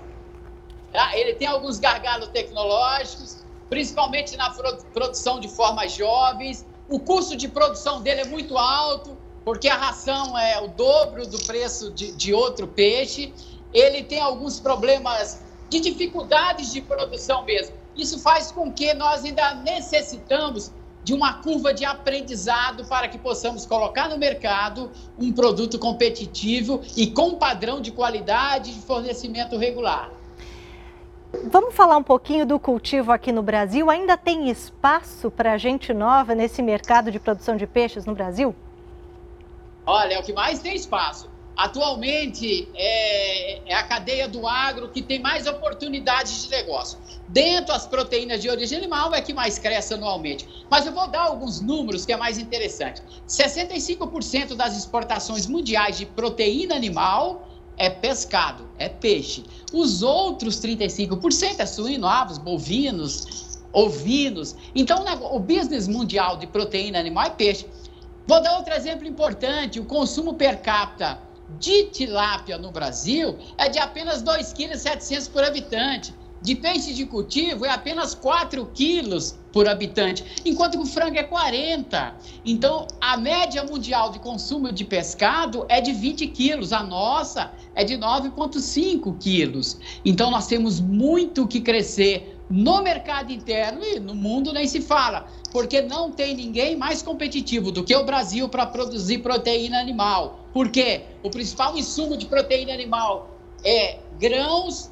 Tá? 0.93 1.17
Ele 1.17 1.35
tem 1.35 1.47
alguns 1.47 1.79
gargalos 1.79 2.29
tecnológicos, 2.29 3.45
principalmente 3.69 4.37
na 4.37 4.51
produção 4.93 5.39
de 5.39 5.49
formas 5.49 5.93
jovens. 5.93 6.67
O 6.89 6.99
custo 6.99 7.37
de 7.37 7.49
produção 7.49 8.01
dele 8.03 8.23
é 8.23 8.25
muito 8.25 8.57
alto, 8.57 9.17
porque 9.45 9.69
a 9.69 9.77
ração 9.77 10.37
é 10.39 10.61
o 10.61 10.69
dobro 10.69 11.27
do 11.27 11.39
preço 11.45 11.93
de, 11.93 12.13
de 12.13 12.33
outro 12.33 12.67
peixe. 12.67 13.33
Ele 13.73 14.03
tem 14.03 14.21
alguns 14.21 14.59
problemas 14.59 15.43
de 15.69 15.81
dificuldades 15.81 16.73
de 16.73 16.81
produção 16.81 17.45
mesmo. 17.45 17.77
Isso 17.95 18.19
faz 18.19 18.51
com 18.51 18.73
que 18.73 18.93
nós 18.95 19.25
ainda 19.25 19.55
necessitamos 19.55 20.73
de 21.03 21.15
uma 21.15 21.35
curva 21.35 21.73
de 21.73 21.85
aprendizado 21.85 22.85
para 22.85 23.09
que 23.09 23.19
possamos 23.19 23.65
colocar 23.67 24.09
no 24.09 24.19
mercado 24.19 24.91
um 25.19 25.33
produto 25.33 25.79
competitivo 25.79 26.81
e 26.97 27.07
com 27.07 27.37
padrão 27.37 27.81
de 27.81 27.91
qualidade 27.91 28.75
de 28.75 28.81
fornecimento 28.81 29.57
regular. 29.57 30.11
Vamos 31.45 31.75
falar 31.75 31.97
um 31.97 32.03
pouquinho 32.03 32.45
do 32.45 32.59
cultivo 32.59 33.13
aqui 33.13 33.31
no 33.31 33.43
Brasil. 33.43 33.89
Ainda 33.89 34.17
tem 34.17 34.51
espaço 34.51 35.31
para 35.31 35.57
gente 35.57 35.95
nova 35.95 36.35
nesse 36.35 36.61
mercado 36.61 37.11
de 37.11 37.21
produção 37.21 37.57
de 37.57 37.67
peixes 37.67 38.05
no 38.05 38.15
Brasil? 38.15 38.55
Olha, 39.87 40.15
é 40.15 40.19
o 40.19 40.23
que 40.23 40.33
mais 40.33 40.59
tem 40.59 40.75
espaço. 40.75 41.31
Atualmente, 41.61 42.71
é, 42.75 43.71
é, 43.71 43.75
a 43.75 43.83
cadeia 43.83 44.27
do 44.27 44.49
agro 44.49 44.89
que 44.89 45.03
tem 45.03 45.19
mais 45.19 45.47
oportunidades 45.47 46.45
de 46.45 46.51
negócio. 46.51 46.99
Dentro 47.29 47.75
das 47.75 47.87
proteínas 47.87 48.41
de 48.41 48.49
origem 48.49 48.79
animal 48.79 49.13
é 49.15 49.21
que 49.21 49.35
mais 49.35 49.59
cresce 49.59 49.93
anualmente. 49.93 50.49
Mas 50.71 50.87
eu 50.87 50.93
vou 50.95 51.07
dar 51.07 51.21
alguns 51.21 51.61
números 51.61 52.07
que 52.07 52.15
é 52.15 52.17
mais 52.17 52.39
interessante. 52.39 53.03
65% 53.29 54.55
das 54.55 54.75
exportações 54.75 55.47
mundiais 55.47 55.99
de 55.99 56.07
proteína 56.07 56.75
animal 56.75 57.47
é 57.77 57.91
pescado, 57.91 58.67
é 58.79 58.89
peixe. 58.89 59.45
Os 59.71 60.03
outros 60.03 60.63
35% 60.63 61.57
é 61.59 61.67
suíno, 61.67 62.07
aves, 62.07 62.39
bovinos, 62.39 63.61
ovinos. 63.71 64.57
Então, 64.75 65.05
o 65.31 65.39
business 65.39 65.87
mundial 65.87 66.39
de 66.39 66.47
proteína 66.47 66.99
animal 66.99 67.27
é 67.27 67.31
peixe. 67.31 67.67
Vou 68.27 68.41
dar 68.41 68.57
outro 68.57 68.73
exemplo 68.73 69.07
importante: 69.07 69.79
o 69.79 69.85
consumo 69.85 70.33
per 70.33 70.63
capita 70.63 71.29
de 71.59 71.85
tilápia 71.85 72.59
no 72.59 72.71
Brasil 72.71 73.39
é 73.59 73.69
de 73.69 73.79
apenas 73.79 74.23
2,7 74.23 75.07
kg 75.07 75.31
por 75.31 75.45
habitante. 75.45 76.15
De 76.43 76.55
peixe 76.55 76.95
de 76.95 77.05
cultivo 77.05 77.67
é 77.67 77.71
apenas 77.71 78.15
4 78.15 78.65
quilos 78.73 79.39
por 79.53 79.69
habitante, 79.69 80.25
enquanto 80.43 80.79
que 80.79 80.85
o 80.85 80.87
frango 80.87 81.19
é 81.19 81.23
40. 81.23 82.17
Então, 82.47 82.87
a 82.99 83.17
média 83.19 83.63
mundial 83.63 84.11
de 84.11 84.19
consumo 84.21 84.73
de 84.73 84.85
pescado 84.85 85.67
é 85.69 85.83
de 85.83 85.93
20 85.93 86.27
quilos, 86.29 86.73
a 86.73 86.83
nossa 86.83 87.53
é 87.75 87.85
de 87.85 87.95
9,5 87.99 89.19
quilos. 89.19 89.79
Então, 90.03 90.31
nós 90.31 90.47
temos 90.47 90.81
muito 90.81 91.47
que 91.47 91.61
crescer 91.61 92.41
no 92.49 92.83
mercado 92.83 93.33
interno 93.33 93.85
e 93.85 94.01
no 94.01 94.15
mundo 94.15 94.53
nem 94.53 94.67
se 94.67 94.81
fala, 94.81 95.27
porque 95.53 95.83
não 95.83 96.11
tem 96.11 96.35
ninguém 96.35 96.75
mais 96.75 97.03
competitivo 97.03 97.71
do 97.71 97.85
que 97.85 97.95
o 97.95 98.05
Brasil 98.05 98.49
para 98.49 98.67
produzir 98.67 99.19
proteína 99.19 99.79
animal. 99.79 100.40
Por 100.53 100.71
quê? 100.71 101.03
O 101.23 101.31
principal 101.31 101.77
insumo 101.77 102.17
de 102.17 102.27
proteína 102.27 102.73
animal 102.73 103.31
é 103.65 103.99
grãos 104.19 104.91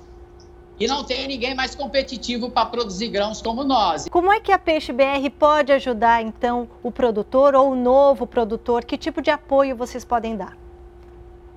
e 0.79 0.87
não 0.87 1.03
tem 1.03 1.27
ninguém 1.27 1.55
mais 1.55 1.75
competitivo 1.75 2.51
para 2.51 2.67
produzir 2.67 3.09
grãos 3.09 3.43
como 3.43 3.65
nós. 3.65 4.09
Como 4.09 4.33
é 4.33 4.39
que 4.39 4.53
a 4.53 4.59
Peixe 4.59 4.93
BR 4.93 5.29
pode 5.37 5.73
ajudar 5.73 6.23
então 6.23 6.69
o 6.83 6.91
produtor 6.93 7.55
ou 7.55 7.73
o 7.73 7.75
novo 7.75 8.27
produtor? 8.27 8.85
Que 8.85 8.97
tipo 8.97 9.21
de 9.21 9.31
apoio 9.31 9.75
vocês 9.75 10.05
podem 10.05 10.37
dar? 10.37 10.57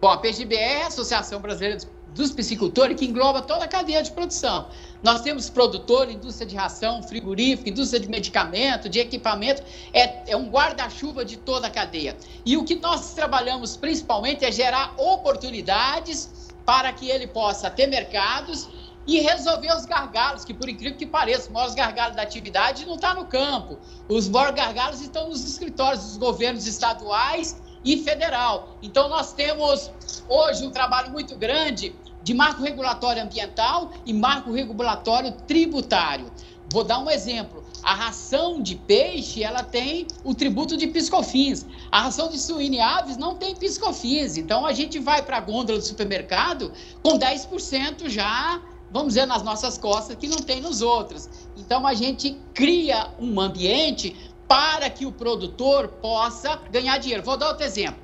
Bom, 0.01 0.09
a 0.09 0.17
Peixe 0.17 0.43
BR 0.43 0.55
é 0.55 0.83
a 0.83 0.87
Associação 0.87 1.39
Brasileira 1.39 1.75
dos 1.75 1.85
Piscicultores 2.13 2.99
que 2.99 3.05
engloba 3.05 3.41
toda 3.41 3.65
a 3.65 3.67
cadeia 3.67 4.03
de 4.03 4.11
produção. 4.11 4.67
Nós 5.01 5.21
temos 5.21 5.49
produtor, 5.49 6.09
indústria 6.09 6.45
de 6.45 6.55
ração, 6.55 7.01
frigorífico, 7.01 7.69
indústria 7.69 7.99
de 7.99 8.09
medicamento, 8.09 8.89
de 8.89 8.99
equipamento, 8.99 9.63
é, 9.93 10.31
é 10.31 10.35
um 10.35 10.49
guarda-chuva 10.49 11.23
de 11.23 11.37
toda 11.37 11.67
a 11.67 11.69
cadeia. 11.69 12.17
E 12.45 12.57
o 12.57 12.65
que 12.65 12.75
nós 12.75 13.13
trabalhamos 13.13 13.77
principalmente 13.77 14.43
é 14.43 14.51
gerar 14.51 14.93
oportunidades 14.97 16.51
para 16.65 16.91
que 16.91 17.09
ele 17.09 17.27
possa 17.27 17.69
ter 17.69 17.87
mercados 17.87 18.69
e 19.07 19.19
resolver 19.19 19.73
os 19.75 19.85
gargalos, 19.85 20.45
que 20.45 20.53
por 20.53 20.69
incrível 20.69 20.97
que 20.97 21.05
pareça, 21.05 21.47
os 21.47 21.49
maiores 21.49 21.73
gargalos 21.73 22.15
da 22.15 22.21
atividade 22.21 22.85
não 22.85 22.95
está 22.95 23.13
no 23.13 23.25
campo. 23.25 23.79
Os 24.07 24.29
maiores 24.29 24.55
gargalos 24.55 25.01
estão 25.01 25.29
nos 25.29 25.43
escritórios 25.43 26.03
dos 26.03 26.17
governos 26.17 26.67
estaduais 26.67 27.57
e 27.83 27.97
federal. 27.97 28.77
Então, 28.81 29.09
nós 29.09 29.33
temos 29.33 29.91
hoje 30.27 30.65
um 30.65 30.71
trabalho 30.71 31.11
muito 31.11 31.35
grande 31.35 31.95
de 32.23 32.33
marco 32.33 32.61
regulatório 32.61 33.23
ambiental 33.23 33.91
e 34.05 34.13
marco 34.13 34.51
regulatório 34.51 35.31
tributário. 35.47 36.31
Vou 36.71 36.83
dar 36.85 36.99
um 36.99 37.09
exemplo. 37.09 37.63
A 37.83 37.93
ração 37.93 38.61
de 38.61 38.75
peixe, 38.75 39.43
ela 39.43 39.63
tem 39.63 40.07
o 40.23 40.33
tributo 40.33 40.77
de 40.77 40.87
piscofins. 40.87 41.65
A 41.91 42.03
ração 42.03 42.29
de 42.29 42.39
suíno 42.39 42.75
e 42.75 42.79
aves 42.79 43.17
não 43.17 43.35
tem 43.35 43.55
piscofins. 43.55 44.37
Então, 44.37 44.65
a 44.65 44.71
gente 44.71 44.97
vai 44.99 45.21
para 45.21 45.37
a 45.37 45.41
gôndola 45.41 45.79
do 45.79 45.85
supermercado 45.85 46.71
com 47.03 47.19
10% 47.19 48.07
já, 48.07 48.61
vamos 48.89 49.09
dizer, 49.09 49.25
nas 49.25 49.43
nossas 49.43 49.77
costas, 49.77 50.15
que 50.15 50.27
não 50.27 50.37
tem 50.37 50.61
nos 50.61 50.81
outros. 50.81 51.29
Então, 51.57 51.85
a 51.85 51.93
gente 51.93 52.37
cria 52.53 53.09
um 53.19 53.41
ambiente 53.41 54.15
para 54.51 54.89
que 54.89 55.05
o 55.05 55.13
produtor 55.13 55.87
possa 55.87 56.59
ganhar 56.69 56.97
dinheiro. 56.97 57.23
Vou 57.23 57.37
dar 57.37 57.47
outro 57.47 57.65
exemplo. 57.65 58.01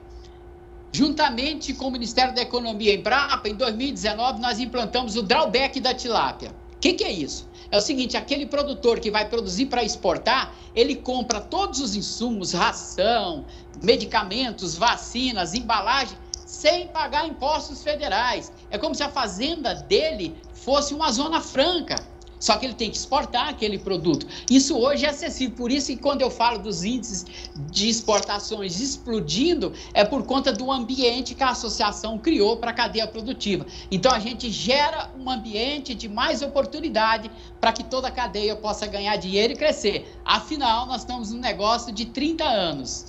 Juntamente 0.93 1.73
com 1.73 1.89
o 1.89 1.91
Ministério 1.91 2.33
da 2.33 2.41
Economia 2.41 2.93
e 2.93 2.97
Embrapa, 2.97 3.49
em 3.49 3.53
2019, 3.53 4.39
nós 4.39 4.57
implantamos 4.57 5.17
o 5.17 5.23
drawback 5.23 5.81
da 5.81 5.93
tilápia. 5.93 6.55
O 6.73 6.79
que, 6.79 6.93
que 6.93 7.03
é 7.03 7.11
isso? 7.11 7.45
É 7.69 7.77
o 7.77 7.81
seguinte, 7.81 8.15
aquele 8.15 8.45
produtor 8.45 9.01
que 9.01 9.11
vai 9.11 9.27
produzir 9.27 9.65
para 9.65 9.83
exportar, 9.83 10.53
ele 10.73 10.95
compra 10.95 11.41
todos 11.41 11.81
os 11.81 11.97
insumos, 11.97 12.53
ração, 12.53 13.43
medicamentos, 13.83 14.73
vacinas, 14.73 15.53
embalagem, 15.53 16.17
sem 16.45 16.87
pagar 16.87 17.27
impostos 17.27 17.83
federais. 17.83 18.53
É 18.71 18.77
como 18.77 18.95
se 18.95 19.03
a 19.03 19.09
fazenda 19.09 19.73
dele 19.75 20.33
fosse 20.53 20.93
uma 20.93 21.11
zona 21.11 21.41
franca. 21.41 21.97
Só 22.39 22.57
que 22.57 22.65
ele 22.65 22.73
tem 22.73 22.89
que 22.89 22.97
exportar 22.97 23.49
aquele 23.49 23.77
produto. 23.77 24.27
Isso 24.49 24.77
hoje 24.77 25.05
é 25.05 25.09
acessível. 25.09 25.55
Por 25.55 25.71
isso 25.71 25.87
que 25.87 25.97
quando 25.97 26.21
eu 26.21 26.29
falo 26.29 26.59
dos 26.59 26.83
índices 26.83 27.25
de 27.55 27.89
exportações 27.89 28.79
explodindo, 28.79 29.73
é 29.93 30.03
por 30.03 30.23
conta 30.23 30.51
do 30.51 30.71
ambiente 30.71 31.33
que 31.33 31.43
a 31.43 31.49
associação 31.49 32.17
criou 32.17 32.57
para 32.57 32.71
a 32.71 32.73
cadeia 32.73 33.07
produtiva. 33.07 33.65
Então 33.89 34.11
a 34.11 34.19
gente 34.19 34.49
gera 34.51 35.09
um 35.19 35.29
ambiente 35.29 35.93
de 35.95 36.07
mais 36.07 36.41
oportunidade 36.41 37.31
para 37.59 37.73
que 37.73 37.83
toda 37.83 38.07
a 38.07 38.11
cadeia 38.11 38.55
possa 38.55 38.85
ganhar 38.85 39.15
dinheiro 39.17 39.53
e 39.53 39.55
crescer. 39.55 40.15
Afinal, 40.23 40.85
nós 40.85 41.01
estamos 41.01 41.31
num 41.31 41.39
negócio 41.39 41.91
de 41.91 42.05
30 42.05 42.43
anos. 42.43 43.05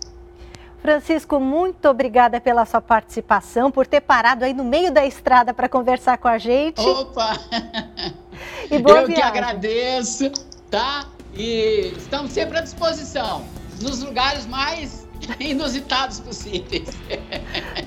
Francisco, 0.80 1.40
muito 1.40 1.88
obrigada 1.88 2.40
pela 2.40 2.64
sua 2.64 2.80
participação, 2.80 3.70
por 3.70 3.86
ter 3.86 4.00
parado 4.00 4.44
aí 4.44 4.54
no 4.54 4.64
meio 4.64 4.92
da 4.92 5.04
estrada 5.04 5.52
para 5.52 5.68
conversar 5.68 6.18
com 6.18 6.28
a 6.28 6.38
gente. 6.38 6.80
Opa! 6.80 7.32
E 8.70 8.79
boa 8.79 9.01
Eu 9.01 9.07
viagem. 9.07 9.14
que 9.14 9.22
agradeço, 9.22 10.31
tá? 10.70 11.07
E 11.35 11.92
estamos 11.96 12.33
sempre 12.33 12.59
à 12.59 12.61
disposição, 12.61 13.44
nos 13.81 14.03
lugares 14.03 14.46
mais 14.46 15.07
inusitados 15.40 16.20
possíveis. 16.20 16.88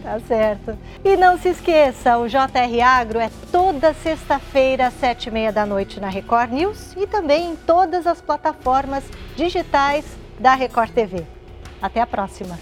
Tá 0.02 0.20
certo. 0.28 0.76
E 1.06 1.16
não 1.16 1.38
se 1.38 1.50
esqueça, 1.50 2.18
o 2.18 2.28
JR 2.28 2.82
Agro 2.84 3.20
é 3.20 3.30
toda 3.52 3.94
sexta-feira, 3.94 4.88
às 4.88 4.96
sete 4.96 5.28
e 5.28 5.32
meia 5.32 5.52
da 5.52 5.64
noite 5.64 6.00
na 6.00 6.10
Record 6.10 6.52
News 6.52 6.94
e 6.98 7.06
também 7.06 7.52
em 7.52 7.56
todas 7.56 8.08
as 8.08 8.20
plataformas 8.20 9.04
digitais 9.36 10.04
da 10.40 10.56
Record 10.56 10.90
TV. 10.92 11.24
Até 11.80 12.02
a 12.02 12.08
próxima. 12.08 12.58